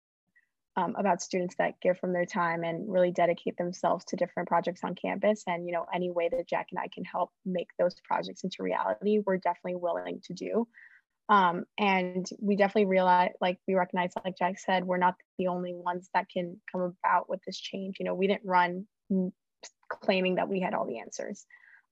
um, 0.77 0.95
about 0.97 1.21
students 1.21 1.57
that 1.59 1.81
give 1.81 1.99
from 1.99 2.13
their 2.13 2.27
time 2.27 2.63
and 2.63 2.91
really 2.91 3.11
dedicate 3.11 3.57
themselves 3.57 4.05
to 4.07 4.17
different 4.17 4.49
projects 4.49 4.83
on 4.85 4.95
campus. 4.95 5.43
And 5.47 5.67
you 5.67 5.73
know 5.73 5.87
any 5.93 6.11
way 6.11 6.29
that 6.29 6.49
jack 6.49 6.69
and 6.71 6.79
i 6.79 6.89
can 6.93 7.05
help 7.05 7.31
make 7.45 7.69
those 7.79 7.95
projects 8.05 8.45
into 8.45 8.63
reality 8.63 9.21
we're 9.25 9.37
definitely 9.37 9.77
willing 9.77 10.21
to 10.25 10.35
do 10.35 10.67
um, 11.31 11.65
and 11.79 12.29
we 12.41 12.57
definitely 12.57 12.87
realize, 12.87 13.31
like 13.41 13.59
we 13.69 13.75
recognize, 13.75 14.13
like 14.25 14.37
Jack 14.37 14.59
said, 14.59 14.85
we're 14.85 14.97
not 14.99 15.15
the 15.39 15.47
only 15.47 15.73
ones 15.73 16.11
that 16.13 16.27
can 16.29 16.61
come 16.71 16.81
about 17.05 17.31
with 17.31 17.41
this 17.47 17.59
change. 17.59 17.99
You 18.01 18.07
know, 18.07 18.15
we 18.15 18.27
didn't 18.27 18.45
run 18.45 18.87
claiming 19.89 20.35
that 20.35 20.49
we 20.49 20.59
had 20.59 20.75
all 20.75 20.87
the 20.87 20.99
answers. 20.99 21.47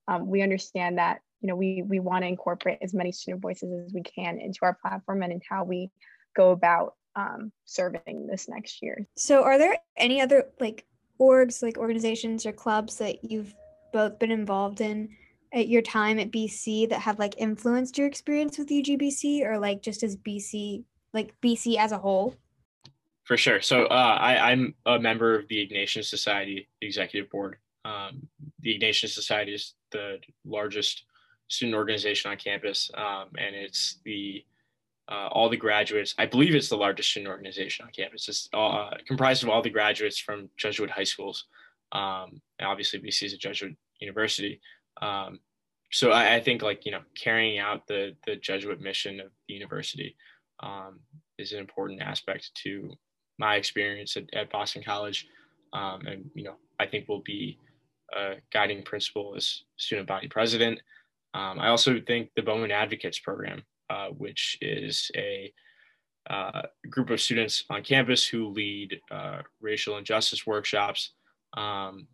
Um, 0.09 0.27
we 0.27 0.43
understand 0.43 0.99
that, 0.99 1.21
you 1.41 1.47
know, 1.47 1.55
we 1.55 1.85
we 1.87 2.01
want 2.01 2.25
to 2.25 2.29
incorporate 2.29 2.79
as 2.83 2.93
many 2.93 3.13
student 3.13 3.41
voices 3.41 3.87
as 3.87 3.95
we 3.95 4.03
can 4.03 4.41
into 4.41 4.59
our 4.63 4.75
platform 4.75 5.23
and 5.23 5.33
in 5.33 5.41
how 5.49 5.63
we 5.63 5.93
go 6.35 6.51
about 6.51 6.95
um, 7.15 7.53
serving 7.65 8.27
this 8.27 8.49
next 8.49 8.83
year. 8.83 9.07
So, 9.17 9.45
are 9.45 9.57
there 9.57 9.77
any 9.97 10.21
other 10.21 10.49
like 10.59 10.85
orgs, 11.21 11.63
like 11.63 11.79
organizations 11.79 12.45
or 12.45 12.53
clubs 12.53 12.97
that 12.99 13.23
you've 13.23 13.55
both 13.93 14.19
been 14.19 14.33
involved 14.33 14.81
in 14.81 15.11
at 15.53 15.69
your 15.69 15.83
time 15.83 16.19
at 16.19 16.31
BC 16.31 16.89
that 16.91 17.01
have 17.01 17.19
like 17.19 17.35
influenced 17.39 17.99
your 17.99 18.07
experience 18.07 18.59
with 18.59 18.69
UGBC 18.69 19.45
or 19.45 19.59
like 19.59 19.83
just 19.83 20.03
as 20.03 20.17
BC, 20.17 20.85
like 21.13 21.35
BC 21.41 21.77
as 21.77 21.93
a 21.93 21.99
whole? 21.99 22.35
For 23.25 23.37
sure. 23.37 23.61
So 23.61 23.85
uh, 23.87 24.19
I, 24.21 24.53
I'm 24.53 24.75
a 24.87 24.99
member 24.99 25.39
of 25.39 25.49
the 25.49 25.57
Ignatian 25.57 26.05
Society 26.05 26.69
Executive 26.81 27.31
Board. 27.31 27.57
Um, 27.85 28.27
the 28.61 28.79
Ignatian 28.79 29.09
Society 29.09 29.55
is 29.55 29.75
the 29.91 30.19
largest 30.47 31.05
student 31.49 31.77
organization 31.77 32.31
on 32.31 32.37
campus, 32.37 32.91
um, 32.95 33.29
and 33.39 33.55
it's 33.55 33.99
the 34.05 34.45
uh, 35.11 35.29
all 35.33 35.49
the 35.49 35.57
graduates. 35.57 36.15
I 36.19 36.27
believe 36.27 36.55
it's 36.55 36.69
the 36.69 36.77
largest 36.77 37.11
student 37.11 37.31
organization 37.31 37.87
on 37.87 37.93
campus. 37.93 38.29
It's 38.29 38.49
uh, 38.53 38.91
comprised 39.07 39.43
of 39.43 39.49
all 39.49 39.63
the 39.63 39.71
graduates 39.71 40.19
from 40.19 40.51
Jesuit 40.57 40.91
high 40.91 41.05
schools. 41.05 41.47
Um, 41.93 42.41
and 42.59 42.69
obviously, 42.69 43.01
BC 43.01 43.25
is 43.25 43.33
a 43.33 43.39
Jesuit 43.39 43.77
university. 44.01 44.61
Um, 45.01 45.41
so 45.91 46.11
I, 46.11 46.37
I, 46.37 46.41
think 46.41 46.63
like 46.63 46.85
you 46.85 46.93
know 46.93 47.01
carrying 47.17 47.59
out 47.59 47.87
the 47.87 48.15
the 48.27 48.37
Jesuit 48.37 48.81
mission 48.81 49.21
of 49.21 49.29
the 49.47 49.55
university 49.55 50.17
um, 50.61 51.01
is 51.39 51.53
an 51.53 51.61
important 51.61 52.03
aspect 52.03 52.51
to 52.65 52.91
my 53.39 53.57
experience 53.57 54.17
at, 54.17 54.25
at 54.35 54.51
Boston 54.51 54.83
College, 54.83 55.29
um, 55.73 56.07
and 56.07 56.31
you 56.35 56.45
know 56.45 56.57
I 56.79 56.87
think 56.87 57.09
will 57.09 57.23
be 57.23 57.59
a 58.15 58.35
guiding 58.53 58.83
principle 58.83 59.35
as 59.37 59.63
student 59.77 60.09
body 60.09 60.29
president. 60.29 60.81
Um, 61.35 61.59
I 61.61 61.69
also 61.69 62.01
think 62.07 62.31
the 62.35 62.43
Bowman 62.43 62.71
Advocates 62.71 63.19
program, 63.19 63.63
uh, 63.91 64.09
which 64.09 64.59
is 64.61 65.11
a 65.17 65.53
uh, 66.29 66.63
group 66.91 67.11
of 67.11 67.21
students 67.21 67.65
on 67.71 67.83
campus 67.83 68.27
who 68.27 68.49
lead 68.49 69.01
uh, 69.11 69.43
racial 69.61 69.97
injustice 69.97 70.47
workshops 70.47 71.13
um, 71.57 72.07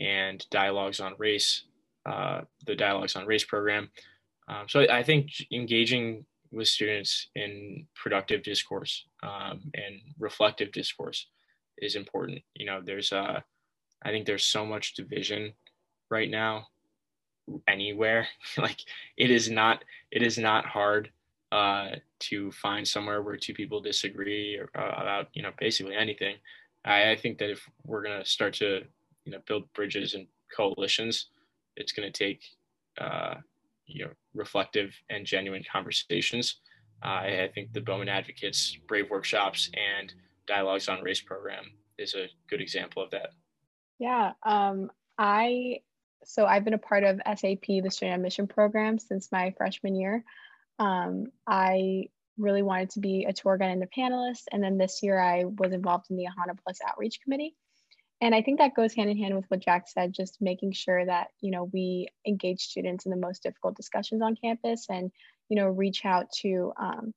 and 0.00 0.44
dialogues 0.50 1.00
on 1.00 1.14
race, 1.18 1.64
uh, 2.08 2.40
the 2.66 2.74
dialogues 2.74 3.16
on 3.16 3.26
race 3.26 3.44
program. 3.44 3.90
Um, 4.48 4.66
so 4.68 4.80
I 4.90 5.02
think 5.02 5.30
engaging 5.52 6.24
with 6.50 6.68
students 6.68 7.28
in 7.34 7.86
productive 7.94 8.42
discourse 8.42 9.04
um, 9.22 9.60
and 9.74 10.00
reflective 10.18 10.72
discourse 10.72 11.26
is 11.78 11.96
important. 11.96 12.40
You 12.54 12.66
know, 12.66 12.80
there's 12.82 13.12
uh, 13.12 13.40
I 14.02 14.10
think 14.10 14.26
there's 14.26 14.46
so 14.46 14.64
much 14.64 14.94
division 14.94 15.52
right 16.10 16.30
now 16.30 16.68
anywhere. 17.66 18.26
like 18.58 18.80
it 19.16 19.30
is 19.30 19.50
not 19.50 19.84
it 20.10 20.22
is 20.22 20.38
not 20.38 20.64
hard 20.64 21.10
uh, 21.52 21.90
to 22.20 22.52
find 22.52 22.86
somewhere 22.86 23.22
where 23.22 23.36
two 23.36 23.54
people 23.54 23.80
disagree 23.80 24.56
or, 24.56 24.70
uh, 24.78 25.02
about 25.02 25.28
you 25.32 25.42
know 25.42 25.52
basically 25.58 25.94
anything. 25.94 26.36
I, 26.84 27.10
I 27.10 27.16
think 27.16 27.38
that 27.38 27.50
if 27.50 27.68
we're 27.84 28.02
gonna 28.02 28.24
start 28.24 28.54
to 28.54 28.82
you 29.24 29.32
know 29.32 29.38
build 29.46 29.70
bridges 29.74 30.14
and 30.14 30.26
coalitions, 30.54 31.26
it's 31.78 31.92
gonna 31.92 32.10
take 32.10 32.42
uh, 33.00 33.36
you 33.86 34.04
know 34.04 34.10
reflective 34.34 34.94
and 35.10 35.24
genuine 35.24 35.64
conversations. 35.70 36.60
I, 37.02 37.42
I 37.42 37.50
think 37.54 37.72
the 37.72 37.80
Bowman 37.80 38.08
Advocates 38.08 38.76
Brave 38.88 39.10
Workshops 39.10 39.70
and 39.74 40.12
Dialogues 40.46 40.88
on 40.88 41.02
Race 41.02 41.20
program 41.20 41.64
is 41.96 42.14
a 42.14 42.26
good 42.48 42.60
example 42.60 43.02
of 43.02 43.10
that. 43.10 43.30
Yeah, 43.98 44.32
um, 44.44 44.90
I 45.16 45.80
so 46.24 46.46
I've 46.46 46.64
been 46.64 46.74
a 46.74 46.78
part 46.78 47.04
of 47.04 47.20
SAP, 47.24 47.66
the 47.66 47.90
Student 47.90 48.16
Admission 48.16 48.46
Program, 48.46 48.98
since 48.98 49.32
my 49.32 49.54
freshman 49.56 49.94
year. 49.94 50.24
Um, 50.78 51.26
I 51.46 52.08
really 52.38 52.62
wanted 52.62 52.90
to 52.90 53.00
be 53.00 53.24
a 53.24 53.32
tour 53.32 53.56
guide 53.56 53.70
and 53.70 53.82
a 53.82 53.86
panelist. 53.86 54.44
And 54.52 54.62
then 54.62 54.78
this 54.78 55.02
year 55.02 55.18
I 55.18 55.44
was 55.44 55.72
involved 55.72 56.06
in 56.10 56.16
the 56.16 56.26
AHANA 56.26 56.58
Plus 56.62 56.78
Outreach 56.86 57.20
Committee. 57.22 57.54
And 58.20 58.34
I 58.34 58.42
think 58.42 58.58
that 58.58 58.74
goes 58.74 58.94
hand 58.94 59.10
in 59.10 59.16
hand 59.16 59.36
with 59.36 59.44
what 59.48 59.60
Jack 59.60 59.88
said, 59.88 60.12
just 60.12 60.40
making 60.40 60.72
sure 60.72 61.04
that, 61.04 61.28
you 61.40 61.50
know, 61.50 61.70
we 61.72 62.08
engage 62.26 62.62
students 62.62 63.06
in 63.06 63.10
the 63.10 63.16
most 63.16 63.42
difficult 63.42 63.76
discussions 63.76 64.22
on 64.22 64.34
campus 64.34 64.86
and, 64.90 65.12
you 65.48 65.56
know, 65.56 65.68
reach 65.68 66.04
out 66.04 66.30
to, 66.40 66.72
um, 66.80 67.14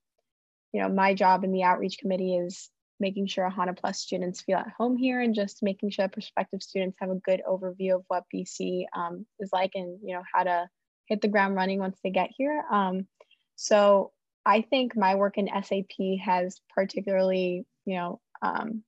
you 0.72 0.80
know, 0.80 0.88
my 0.88 1.12
job 1.12 1.42
in 1.42 1.52
the 1.52 1.64
outreach 1.64 1.98
committee 1.98 2.36
is 2.36 2.70
making 3.00 3.26
sure 3.26 3.50
AHANA 3.50 3.76
Plus 3.76 3.98
students 3.98 4.42
feel 4.42 4.58
at 4.58 4.72
home 4.78 4.96
here 4.96 5.20
and 5.20 5.34
just 5.34 5.62
making 5.62 5.90
sure 5.90 6.08
prospective 6.08 6.62
students 6.62 6.96
have 7.00 7.10
a 7.10 7.16
good 7.16 7.42
overview 7.48 7.96
of 7.96 8.04
what 8.06 8.24
BC 8.32 8.84
um, 8.94 9.26
is 9.40 9.50
like 9.52 9.72
and, 9.74 9.98
you 10.04 10.14
know, 10.14 10.22
how 10.32 10.44
to 10.44 10.68
hit 11.06 11.20
the 11.20 11.28
ground 11.28 11.56
running 11.56 11.80
once 11.80 11.98
they 12.04 12.10
get 12.10 12.30
here. 12.36 12.64
Um, 12.70 13.08
so 13.56 14.12
I 14.46 14.62
think 14.62 14.96
my 14.96 15.16
work 15.16 15.36
in 15.36 15.48
SAP 15.48 16.20
has 16.24 16.60
particularly, 16.74 17.66
you 17.84 17.96
know, 17.96 18.20
um, 18.40 18.84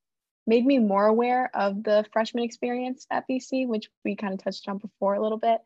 made 0.47 0.65
me 0.65 0.79
more 0.79 1.07
aware 1.07 1.51
of 1.55 1.83
the 1.83 2.05
freshman 2.13 2.45
experience 2.45 3.07
at 3.11 3.25
BC, 3.29 3.67
which 3.67 3.89
we 4.05 4.17
kind 4.17 4.35
of 4.35 4.43
touched 4.43 4.69
on 4.69 4.79
before 4.79 5.15
a 5.15 5.23
little 5.23 5.39
bit. 5.39 5.61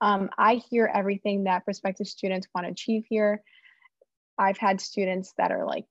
Um, 0.00 0.30
I 0.38 0.54
hear 0.54 0.90
everything 0.92 1.44
that 1.44 1.64
prospective 1.64 2.06
students 2.06 2.48
want 2.54 2.66
to 2.66 2.72
achieve 2.72 3.04
here. 3.08 3.42
I've 4.38 4.56
had 4.56 4.80
students 4.80 5.34
that 5.36 5.52
are 5.52 5.66
like, 5.66 5.84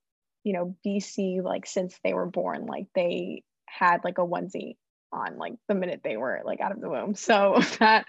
you 0.44 0.54
know, 0.54 0.76
BC 0.86 1.44
like 1.44 1.66
since 1.66 2.00
they 2.04 2.14
were 2.14 2.26
born, 2.26 2.66
like 2.66 2.88
they 2.96 3.44
had 3.66 4.04
like 4.04 4.18
a 4.18 4.26
onesie 4.26 4.78
on 5.12 5.38
like 5.38 5.54
the 5.68 5.76
minute 5.76 6.02
they 6.04 6.18
were 6.18 6.42
like 6.46 6.62
out 6.62 6.72
of 6.72 6.82
the 6.82 6.90
womb. 6.90 7.14
So 7.16 7.62
that 7.80 8.06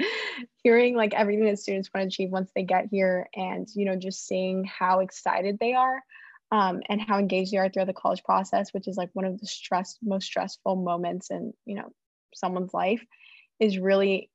hearing 0.62 0.96
like 0.96 1.12
everything 1.12 1.46
that 1.46 1.58
students 1.58 1.90
want 1.92 2.04
to 2.04 2.08
achieve 2.08 2.30
once 2.30 2.50
they 2.54 2.62
get 2.62 2.86
here 2.90 3.28
and 3.34 3.68
you 3.74 3.84
know 3.84 3.96
just 3.96 4.26
seeing 4.26 4.64
how 4.64 5.00
excited 5.00 5.58
they 5.58 5.74
are 5.74 6.02
um, 6.50 6.80
and 6.88 7.00
how 7.00 7.18
engaged 7.18 7.52
they 7.52 7.58
are 7.58 7.68
throughout 7.68 7.86
the 7.86 7.92
college 7.92 8.24
process, 8.24 8.72
which 8.72 8.88
is 8.88 8.96
like 8.96 9.10
one 9.12 9.24
of 9.24 9.38
the 9.38 9.46
stress 9.46 9.96
most 10.02 10.26
stressful 10.26 10.76
moments 10.76 11.30
in 11.30 11.52
you 11.64 11.76
know 11.76 11.90
someone's 12.34 12.74
life, 12.74 13.04
is 13.58 13.78
really 13.78 14.30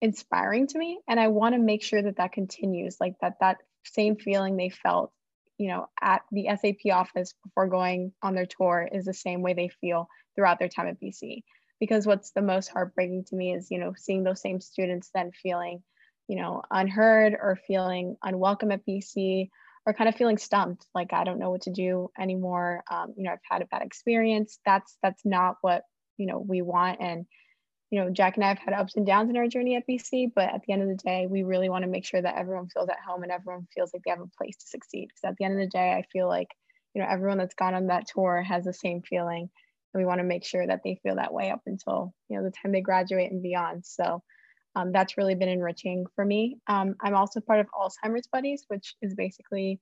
inspiring 0.00 0.66
to 0.68 0.78
me. 0.78 1.00
And 1.08 1.18
I 1.18 1.28
want 1.28 1.54
to 1.54 1.60
make 1.60 1.82
sure 1.82 2.02
that 2.02 2.16
that 2.16 2.32
continues, 2.32 2.96
like 3.00 3.14
that 3.20 3.36
that 3.40 3.58
same 3.84 4.16
feeling 4.16 4.56
they 4.56 4.70
felt 4.70 5.12
you 5.58 5.68
know 5.68 5.88
at 6.00 6.22
the 6.30 6.46
SAP 6.48 6.92
office 6.92 7.34
before 7.44 7.68
going 7.68 8.12
on 8.22 8.34
their 8.34 8.46
tour 8.46 8.88
is 8.90 9.04
the 9.04 9.14
same 9.14 9.42
way 9.42 9.54
they 9.54 9.70
feel 9.80 10.08
throughout 10.36 10.58
their 10.58 10.68
time 10.68 10.88
at 10.88 11.00
BC 11.00 11.42
because 11.80 12.06
what's 12.06 12.32
the 12.32 12.42
most 12.42 12.68
heartbreaking 12.68 13.24
to 13.24 13.36
me 13.36 13.54
is 13.54 13.70
you 13.70 13.78
know 13.78 13.94
seeing 13.96 14.24
those 14.24 14.40
same 14.40 14.60
students 14.60 15.10
then 15.14 15.30
feeling 15.32 15.82
you 16.28 16.36
know 16.36 16.62
unheard 16.70 17.34
or 17.34 17.58
feeling 17.66 18.16
unwelcome 18.22 18.72
at 18.72 18.86
bc 18.86 19.48
or 19.88 19.94
kind 19.94 20.06
of 20.06 20.14
feeling 20.14 20.36
stumped 20.36 20.86
like 20.94 21.14
i 21.14 21.24
don't 21.24 21.38
know 21.38 21.50
what 21.50 21.62
to 21.62 21.72
do 21.72 22.10
anymore 22.20 22.84
um, 22.90 23.14
you 23.16 23.24
know 23.24 23.32
i've 23.32 23.38
had 23.50 23.62
a 23.62 23.66
bad 23.66 23.82
experience. 23.82 24.58
That's 24.66 24.98
that's 25.02 25.24
not 25.24 25.56
what 25.62 25.82
you 26.18 26.26
know 26.26 26.38
we 26.38 26.60
want 26.60 27.00
and 27.00 27.24
you 27.90 27.98
know 27.98 28.10
jack 28.10 28.36
and 28.36 28.44
i 28.44 28.48
have 28.48 28.58
had 28.58 28.74
ups 28.74 28.96
and 28.96 29.06
downs 29.06 29.30
in 29.30 29.36
our 29.38 29.48
journey 29.48 29.76
at 29.76 29.88
bc 29.88 30.30
but 30.36 30.52
at 30.52 30.60
the 30.66 30.74
end 30.74 30.82
of 30.82 30.88
the 30.88 31.02
day 31.02 31.26
we 31.26 31.42
really 31.42 31.70
want 31.70 31.84
to 31.84 31.90
make 31.90 32.04
sure 32.04 32.20
that 32.20 32.36
everyone 32.36 32.68
feels 32.68 32.90
at 32.90 32.98
home 33.06 33.22
and 33.22 33.32
everyone 33.32 33.66
feels 33.74 33.90
like 33.94 34.02
they 34.04 34.10
have 34.10 34.20
a 34.20 34.36
place 34.36 34.56
to 34.58 34.66
succeed 34.66 35.08
because 35.08 35.30
at 35.30 35.36
the 35.38 35.44
end 35.46 35.54
of 35.54 35.60
the 35.60 35.70
day 35.70 35.92
i 35.92 36.04
feel 36.12 36.28
like 36.28 36.48
you 36.94 37.00
know 37.00 37.08
everyone 37.08 37.38
that's 37.38 37.54
gone 37.54 37.74
on 37.74 37.86
that 37.86 38.06
tour 38.06 38.42
has 38.42 38.64
the 38.64 38.74
same 38.74 39.00
feeling 39.00 39.48
and 39.94 40.02
we 40.02 40.04
want 40.04 40.18
to 40.18 40.24
make 40.24 40.44
sure 40.44 40.66
that 40.66 40.80
they 40.84 41.00
feel 41.02 41.16
that 41.16 41.32
way 41.32 41.50
up 41.50 41.62
until 41.64 42.12
you 42.28 42.36
know 42.36 42.44
the 42.44 42.50
time 42.50 42.72
they 42.72 42.82
graduate 42.82 43.32
and 43.32 43.42
beyond 43.42 43.86
so 43.86 44.22
um, 44.76 44.92
that's 44.92 45.16
really 45.16 45.34
been 45.34 45.48
enriching 45.48 46.06
for 46.14 46.24
me. 46.24 46.58
Um, 46.66 46.94
i'm 47.00 47.14
also 47.14 47.40
part 47.40 47.60
of 47.60 47.66
alzheimer's 47.70 48.26
buddies 48.26 48.64
which 48.68 48.94
is 49.02 49.14
basically 49.14 49.80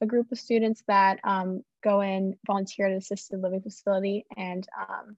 a 0.00 0.06
group 0.06 0.30
of 0.30 0.38
students 0.38 0.82
that 0.88 1.18
um, 1.24 1.62
go 1.82 2.00
and 2.00 2.34
volunteer 2.46 2.86
at 2.86 2.92
an 2.92 2.98
assisted 2.98 3.40
living 3.40 3.62
facility 3.62 4.26
and 4.36 4.66
um, 4.78 5.16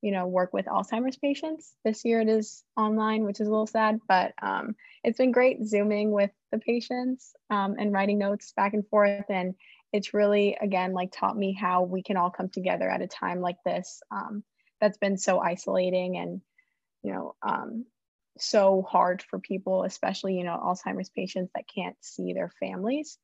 you 0.00 0.12
know 0.12 0.26
work 0.26 0.52
with 0.52 0.66
alzheimer's 0.66 1.16
patients. 1.16 1.74
This 1.84 2.04
year 2.04 2.20
it 2.20 2.28
is 2.28 2.64
online 2.76 3.24
which 3.24 3.40
is 3.40 3.46
a 3.46 3.50
little 3.50 3.66
sad 3.66 4.00
but 4.08 4.32
um, 4.42 4.74
it's 5.04 5.18
been 5.18 5.32
great 5.32 5.64
zooming 5.64 6.10
with 6.10 6.30
the 6.50 6.58
patients 6.58 7.34
um, 7.50 7.76
and 7.78 7.92
writing 7.92 8.18
notes 8.18 8.52
back 8.56 8.74
and 8.74 8.86
forth. 8.88 9.24
And 9.28 9.54
it's 9.92 10.14
really 10.14 10.56
again 10.60 10.92
like 10.92 11.12
taught 11.12 11.36
me 11.36 11.52
how 11.52 11.82
we 11.82 12.02
can 12.02 12.16
all 12.16 12.30
come 12.30 12.48
together 12.48 12.88
at 12.88 13.02
a 13.02 13.06
time 13.06 13.40
like 13.40 13.58
this 13.64 14.02
that's 14.80 14.98
been 14.98 15.16
so 15.16 15.38
isolating 15.38 16.16
and 16.16 16.40
you 17.02 17.12
know 17.12 17.34
um, 17.42 17.84
so 18.38 18.82
hard 18.88 19.22
for 19.22 19.38
people 19.38 19.84
especially 19.84 20.36
you 20.36 20.44
know 20.44 20.58
alzheimer's 20.62 21.10
patients 21.10 21.50
that 21.54 21.64
can't 21.72 21.96
see 22.00 22.32
their 22.32 22.50
families 22.60 23.18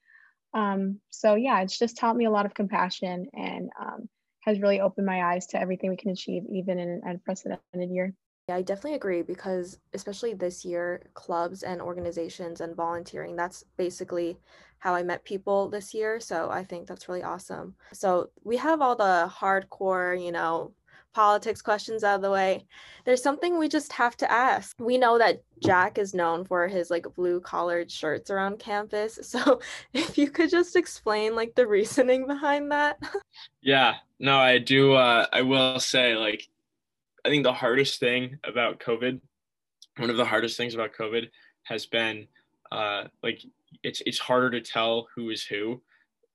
um, 0.54 1.00
so 1.10 1.34
yeah 1.34 1.60
it's 1.60 1.78
just 1.78 1.96
taught 1.96 2.16
me 2.16 2.24
a 2.24 2.30
lot 2.30 2.46
of 2.46 2.54
compassion 2.54 3.26
and 3.32 3.70
um, 3.80 4.08
has 4.40 4.60
really 4.60 4.80
opened 4.80 5.06
my 5.06 5.22
eyes 5.22 5.46
to 5.46 5.60
everything 5.60 5.90
we 5.90 5.96
can 5.96 6.10
achieve 6.10 6.42
even 6.50 6.78
in 6.78 6.88
an 6.88 7.02
unprecedented 7.04 7.90
year 7.90 8.14
yeah, 8.48 8.56
I 8.56 8.62
definitely 8.62 8.94
agree 8.94 9.20
because 9.20 9.78
especially 9.92 10.32
this 10.32 10.64
year, 10.64 11.02
clubs 11.12 11.62
and 11.62 11.82
organizations 11.82 12.62
and 12.62 12.74
volunteering, 12.74 13.36
that's 13.36 13.62
basically 13.76 14.38
how 14.78 14.94
I 14.94 15.02
met 15.02 15.24
people 15.24 15.68
this 15.68 15.92
year. 15.92 16.18
So 16.18 16.48
I 16.50 16.64
think 16.64 16.86
that's 16.86 17.08
really 17.08 17.22
awesome. 17.22 17.74
So 17.92 18.30
we 18.44 18.56
have 18.56 18.80
all 18.80 18.96
the 18.96 19.30
hardcore, 19.30 20.22
you 20.22 20.32
know, 20.32 20.72
politics 21.14 21.62
questions 21.62 22.04
out 22.04 22.16
of 22.16 22.22
the 22.22 22.30
way. 22.30 22.64
There's 23.04 23.22
something 23.22 23.58
we 23.58 23.68
just 23.68 23.92
have 23.92 24.16
to 24.18 24.30
ask. 24.30 24.76
We 24.78 24.98
know 24.98 25.18
that 25.18 25.42
Jack 25.62 25.98
is 25.98 26.14
known 26.14 26.44
for 26.44 26.68
his 26.68 26.90
like 26.90 27.06
blue 27.16 27.40
collared 27.40 27.90
shirts 27.90 28.30
around 28.30 28.58
campus. 28.58 29.18
So 29.28 29.60
if 29.92 30.16
you 30.16 30.30
could 30.30 30.50
just 30.50 30.74
explain 30.74 31.36
like 31.36 31.54
the 31.54 31.66
reasoning 31.66 32.26
behind 32.26 32.72
that. 32.72 32.98
yeah, 33.60 33.96
no, 34.18 34.38
I 34.38 34.58
do. 34.58 34.94
Uh, 34.94 35.26
I 35.32 35.42
will 35.42 35.80
say 35.80 36.14
like 36.14 36.48
I 37.24 37.28
think 37.28 37.44
the 37.44 37.52
hardest 37.52 38.00
thing 38.00 38.38
about 38.44 38.80
COVID, 38.80 39.20
one 39.98 40.10
of 40.10 40.16
the 40.16 40.24
hardest 40.24 40.56
things 40.56 40.74
about 40.74 40.94
COVID 40.98 41.28
has 41.64 41.86
been 41.86 42.26
uh, 42.72 43.04
like 43.22 43.42
it's 43.82 44.02
it's 44.06 44.18
harder 44.18 44.50
to 44.50 44.60
tell 44.60 45.08
who 45.14 45.30
is 45.30 45.44
who 45.44 45.82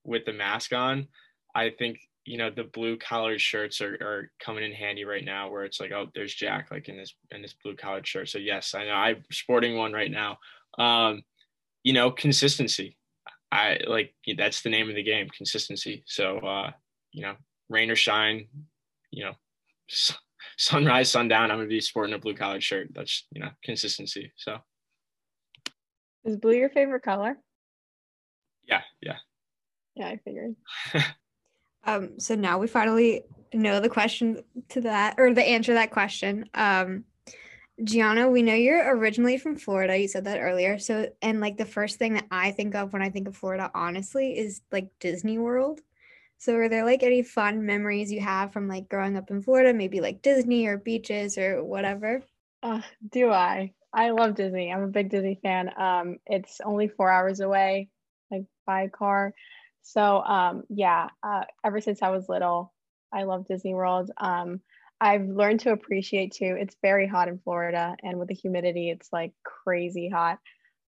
with 0.03 0.25
the 0.25 0.33
mask 0.33 0.73
on. 0.73 1.07
I 1.55 1.69
think 1.69 1.99
you 2.25 2.37
know 2.37 2.49
the 2.49 2.63
blue 2.63 2.97
collared 2.97 3.41
shirts 3.41 3.81
are, 3.81 3.95
are 3.95 4.31
coming 4.39 4.63
in 4.63 4.71
handy 4.71 5.03
right 5.03 5.25
now 5.25 5.49
where 5.49 5.63
it's 5.63 5.79
like 5.79 5.91
oh 5.91 6.07
there's 6.15 6.33
Jack 6.33 6.69
like 6.71 6.87
in 6.87 6.97
this 6.97 7.13
in 7.31 7.41
this 7.41 7.55
blue 7.63 7.75
collared 7.75 8.07
shirt. 8.07 8.29
So 8.29 8.37
yes, 8.37 8.73
I 8.75 8.85
know 8.85 8.93
I'm 8.93 9.23
sporting 9.31 9.77
one 9.77 9.93
right 9.93 10.11
now. 10.11 10.37
Um, 10.77 11.23
you 11.83 11.93
know 11.93 12.11
consistency. 12.11 12.97
I 13.51 13.79
like 13.87 14.13
that's 14.37 14.61
the 14.61 14.69
name 14.69 14.89
of 14.89 14.95
the 14.95 15.03
game, 15.03 15.27
consistency. 15.35 16.03
So 16.07 16.37
uh, 16.39 16.71
you 17.11 17.23
know 17.23 17.35
rain 17.69 17.91
or 17.91 17.95
shine, 17.95 18.47
you 19.11 19.25
know 19.25 19.33
sunrise, 20.57 21.11
sundown, 21.11 21.51
I'm 21.51 21.57
gonna 21.57 21.67
be 21.67 21.81
sporting 21.81 22.13
a 22.13 22.19
blue 22.19 22.35
collared 22.35 22.63
shirt. 22.63 22.89
That's 22.93 23.25
you 23.31 23.41
know 23.41 23.49
consistency. 23.63 24.31
So. 24.35 24.57
Is 26.25 26.37
blue 26.37 26.55
your 26.55 26.69
favorite 26.69 27.03
color? 27.03 27.37
Yeah, 28.65 28.81
yeah. 29.01 29.17
Yeah, 29.95 30.07
I 30.07 30.19
figured. 30.23 30.55
Um, 31.85 32.19
so 32.19 32.35
now 32.35 32.59
we 32.59 32.67
finally 32.67 33.23
know 33.53 33.79
the 33.79 33.89
question 33.89 34.43
to 34.69 34.81
that 34.81 35.15
or 35.17 35.33
the 35.33 35.43
answer 35.43 35.71
to 35.71 35.75
that 35.75 35.91
question. 35.91 36.49
Um, 36.53 37.05
Gianna, 37.83 38.29
we 38.29 38.43
know 38.43 38.53
you're 38.53 38.95
originally 38.95 39.37
from 39.37 39.57
Florida. 39.57 39.97
You 39.97 40.07
said 40.07 40.25
that 40.25 40.39
earlier. 40.39 40.77
So, 40.77 41.09
and 41.21 41.39
like 41.41 41.57
the 41.57 41.65
first 41.65 41.97
thing 41.97 42.13
that 42.13 42.27
I 42.29 42.51
think 42.51 42.75
of 42.75 42.93
when 42.93 43.01
I 43.01 43.09
think 43.09 43.27
of 43.27 43.35
Florida, 43.35 43.71
honestly, 43.73 44.37
is 44.37 44.61
like 44.71 44.89
Disney 44.99 45.39
World. 45.39 45.81
So, 46.37 46.55
are 46.55 46.69
there 46.69 46.85
like 46.85 47.03
any 47.03 47.23
fun 47.23 47.65
memories 47.65 48.11
you 48.11 48.21
have 48.21 48.53
from 48.53 48.67
like 48.67 48.89
growing 48.89 49.17
up 49.17 49.31
in 49.31 49.41
Florida, 49.41 49.73
maybe 49.73 50.01
like 50.01 50.21
Disney 50.21 50.67
or 50.67 50.77
beaches 50.77 51.37
or 51.37 51.63
whatever? 51.63 52.21
Uh, 52.61 52.81
do 53.11 53.31
I? 53.31 53.73
I 53.91 54.11
love 54.11 54.35
Disney. 54.35 54.71
I'm 54.71 54.83
a 54.83 54.87
big 54.87 55.09
Disney 55.09 55.39
fan. 55.41 55.71
Um, 55.77 56.17
it's 56.25 56.61
only 56.63 56.87
four 56.87 57.11
hours 57.11 57.39
away, 57.39 57.89
like 58.29 58.45
by 58.65 58.87
car. 58.87 59.33
So 59.83 60.23
um, 60.23 60.63
yeah, 60.69 61.09
uh, 61.21 61.43
ever 61.63 61.81
since 61.81 62.01
I 62.01 62.09
was 62.09 62.29
little, 62.29 62.73
I 63.13 63.23
love 63.23 63.45
Disney 63.45 63.73
World. 63.75 64.09
Um, 64.17 64.61
I've 64.99 65.27
learned 65.27 65.61
to 65.61 65.71
appreciate 65.71 66.31
too. 66.33 66.55
It's 66.59 66.77
very 66.81 67.07
hot 67.07 67.27
in 67.27 67.39
Florida, 67.39 67.95
and 68.01 68.17
with 68.17 68.29
the 68.29 68.33
humidity, 68.33 68.89
it's 68.89 69.09
like 69.11 69.33
crazy 69.43 70.09
hot. 70.09 70.39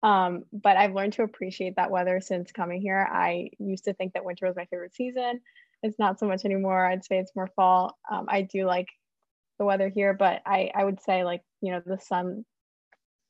Um, 0.04 0.44
but 0.52 0.76
I've 0.76 0.94
learned 0.94 1.14
to 1.14 1.22
appreciate 1.22 1.76
that 1.76 1.90
weather 1.90 2.20
since 2.20 2.52
coming 2.52 2.80
here. 2.80 3.09
I 3.11 3.50
used 3.59 3.85
to 3.85 3.94
think 3.94 4.12
that 4.12 4.24
winter 4.24 4.46
was 4.46 4.57
my 4.57 4.66
favorite 4.66 4.94
season. 4.94 5.40
It's 5.83 5.98
not 5.98 6.18
so 6.20 6.26
much 6.26 6.44
anymore. 6.44 6.87
I'd 6.87 7.04
say 7.04 7.18
it's 7.18 7.35
more 7.35 7.50
fall. 7.57 7.98
Um, 8.11 8.26
I 8.28 8.42
do 8.42 8.64
like 8.66 8.88
the 9.59 9.64
weather 9.64 9.88
here, 9.88 10.14
but 10.14 10.42
I 10.46 10.70
I 10.74 10.85
would 10.85 11.02
say 11.02 11.24
like 11.24 11.42
you 11.61 11.72
know 11.72 11.83
the 11.85 11.98
sun, 11.98 12.44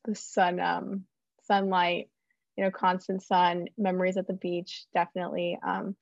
the 0.05 0.15
sun 0.15 0.61
um, 0.61 1.05
sunlight 1.45 2.09
you 2.57 2.65
know, 2.65 2.71
constant 2.71 3.23
sun, 3.23 3.67
memories 3.77 4.17
at 4.17 4.27
the 4.27 4.35
beach, 4.35 4.85
definitely 4.95 5.59
um, 5.67 5.97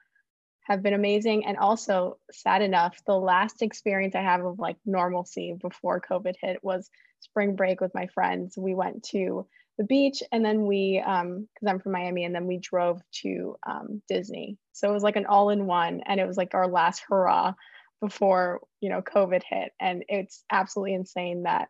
have 0.62 0.82
been 0.82 0.94
amazing. 0.94 1.46
And 1.46 1.56
also, 1.56 2.18
sad 2.30 2.62
enough, 2.62 2.98
the 3.06 3.18
last 3.18 3.62
experience 3.62 4.14
I 4.14 4.22
have 4.22 4.44
of 4.44 4.58
like 4.58 4.76
normalcy 4.84 5.54
before 5.60 6.00
COVID 6.00 6.34
hit 6.40 6.62
was 6.62 6.90
spring 7.20 7.56
break 7.56 7.80
with 7.80 7.94
my 7.94 8.06
friends. 8.08 8.56
We 8.56 8.74
went 8.74 9.04
to 9.10 9.46
the 9.78 9.84
beach 9.84 10.22
and 10.30 10.44
then 10.44 10.66
we, 10.66 10.98
because 10.98 11.22
um, 11.22 11.48
I'm 11.66 11.80
from 11.80 11.92
Miami, 11.92 12.24
and 12.24 12.34
then 12.34 12.46
we 12.46 12.58
drove 12.58 13.00
to 13.22 13.56
um, 13.66 14.02
Disney. 14.08 14.58
So 14.72 14.88
it 14.88 14.92
was 14.92 15.02
like 15.02 15.16
an 15.16 15.26
all 15.26 15.50
in 15.50 15.66
one, 15.66 16.02
and 16.06 16.20
it 16.20 16.26
was 16.26 16.36
like 16.36 16.54
our 16.54 16.68
last 16.68 17.02
hurrah 17.08 17.54
before 18.00 18.60
you 18.80 18.90
know 18.90 19.00
COVID 19.02 19.42
hit. 19.48 19.72
And 19.80 20.04
it's 20.08 20.44
absolutely 20.50 20.94
insane 20.94 21.44
that 21.44 21.68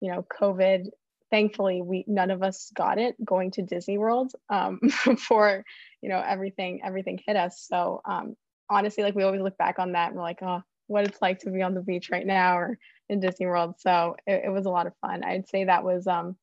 you 0.00 0.10
know 0.10 0.26
COVID 0.40 0.88
thankfully 1.36 1.82
we 1.82 2.02
none 2.06 2.30
of 2.30 2.42
us 2.42 2.72
got 2.74 2.98
it 2.98 3.14
going 3.22 3.50
to 3.50 3.62
Disney 3.62 3.98
World 3.98 4.32
um, 4.48 4.80
before 5.04 5.64
you 6.00 6.08
know 6.08 6.22
everything 6.26 6.80
everything 6.82 7.20
hit 7.26 7.36
us. 7.36 7.66
So 7.68 8.00
um, 8.06 8.36
honestly, 8.70 9.04
like 9.04 9.14
we 9.14 9.22
always 9.22 9.42
look 9.42 9.58
back 9.58 9.78
on 9.78 9.92
that 9.92 10.08
and 10.08 10.16
we're 10.16 10.22
like, 10.22 10.42
oh, 10.42 10.62
what 10.86 11.06
it's 11.06 11.20
like 11.20 11.40
to 11.40 11.50
be 11.50 11.60
on 11.60 11.74
the 11.74 11.82
beach 11.82 12.08
right 12.10 12.26
now 12.26 12.56
or 12.56 12.78
in 13.10 13.20
Disney 13.20 13.46
World. 13.46 13.74
So 13.78 14.16
it, 14.26 14.44
it 14.46 14.48
was 14.48 14.64
a 14.64 14.70
lot 14.70 14.86
of 14.86 14.94
fun. 15.02 15.24
I'd 15.24 15.48
say 15.48 15.64
that 15.64 15.84
was 15.84 16.06
um, 16.06 16.36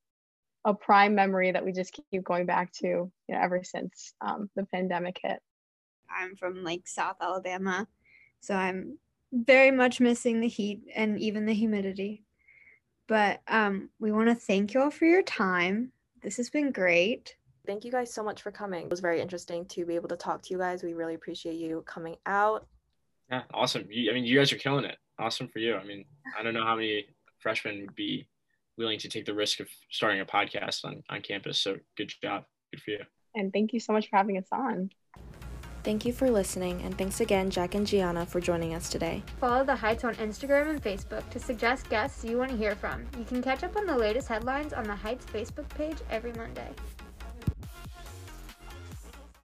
a 0.64 0.72
prime 0.72 1.16
memory 1.16 1.50
that 1.50 1.64
we 1.64 1.72
just 1.72 1.98
keep 2.10 2.22
going 2.22 2.46
back 2.46 2.72
to, 2.74 2.86
you 2.86 3.10
know, 3.28 3.40
ever 3.40 3.64
since 3.64 4.14
um, 4.20 4.48
the 4.54 4.64
pandemic 4.66 5.18
hit. 5.20 5.40
I'm 6.08 6.36
from 6.36 6.62
like 6.62 6.86
South 6.86 7.16
Alabama, 7.20 7.88
so 8.40 8.54
I'm 8.54 8.98
very 9.32 9.72
much 9.72 10.00
missing 10.00 10.40
the 10.40 10.48
heat 10.48 10.82
and 10.94 11.18
even 11.18 11.46
the 11.46 11.54
humidity. 11.54 12.23
But 13.06 13.40
um, 13.48 13.90
we 13.98 14.12
want 14.12 14.28
to 14.28 14.34
thank 14.34 14.74
you 14.74 14.82
all 14.82 14.90
for 14.90 15.04
your 15.04 15.22
time. 15.22 15.92
This 16.22 16.36
has 16.38 16.48
been 16.48 16.72
great. 16.72 17.36
Thank 17.66 17.84
you 17.84 17.92
guys 17.92 18.12
so 18.12 18.22
much 18.22 18.42
for 18.42 18.50
coming. 18.50 18.84
It 18.84 18.90
was 18.90 19.00
very 19.00 19.20
interesting 19.20 19.64
to 19.66 19.84
be 19.84 19.94
able 19.94 20.08
to 20.08 20.16
talk 20.16 20.42
to 20.42 20.50
you 20.50 20.58
guys. 20.58 20.82
We 20.82 20.94
really 20.94 21.14
appreciate 21.14 21.56
you 21.56 21.82
coming 21.86 22.16
out. 22.26 22.66
Yeah, 23.30 23.42
awesome. 23.52 23.86
You, 23.90 24.10
I 24.10 24.14
mean, 24.14 24.24
you 24.24 24.38
guys 24.38 24.52
are 24.52 24.58
killing 24.58 24.84
it. 24.84 24.96
Awesome 25.18 25.48
for 25.48 25.58
you. 25.58 25.76
I 25.76 25.84
mean, 25.84 26.04
I 26.38 26.42
don't 26.42 26.54
know 26.54 26.64
how 26.64 26.76
many 26.76 27.06
freshmen 27.38 27.80
would 27.80 27.94
be 27.94 28.26
willing 28.76 28.98
to 28.98 29.08
take 29.08 29.24
the 29.24 29.34
risk 29.34 29.60
of 29.60 29.68
starting 29.90 30.20
a 30.20 30.26
podcast 30.26 30.84
on, 30.84 31.02
on 31.08 31.22
campus. 31.22 31.60
So 31.60 31.76
good 31.96 32.12
job. 32.22 32.44
Good 32.72 32.82
for 32.82 32.90
you. 32.90 33.00
And 33.34 33.52
thank 33.52 33.72
you 33.72 33.80
so 33.80 33.92
much 33.92 34.08
for 34.08 34.16
having 34.16 34.38
us 34.38 34.48
on. 34.52 34.90
Thank 35.84 36.06
you 36.06 36.14
for 36.14 36.30
listening, 36.30 36.80
and 36.80 36.96
thanks 36.96 37.20
again, 37.20 37.50
Jack 37.50 37.74
and 37.74 37.86
Gianna, 37.86 38.24
for 38.24 38.40
joining 38.40 38.74
us 38.74 38.88
today. 38.88 39.22
Follow 39.38 39.64
the 39.64 39.76
Heights 39.76 40.02
on 40.02 40.14
Instagram 40.14 40.70
and 40.70 40.82
Facebook 40.82 41.28
to 41.28 41.38
suggest 41.38 41.90
guests 41.90 42.24
you 42.24 42.38
want 42.38 42.50
to 42.50 42.56
hear 42.56 42.74
from. 42.74 43.04
You 43.18 43.24
can 43.26 43.42
catch 43.42 43.62
up 43.62 43.76
on 43.76 43.84
the 43.84 43.94
latest 43.94 44.26
headlines 44.26 44.72
on 44.72 44.84
the 44.84 44.94
Heights 44.94 45.26
Facebook 45.26 45.68
page 45.68 45.98
every 46.08 46.32
Monday. 46.32 46.70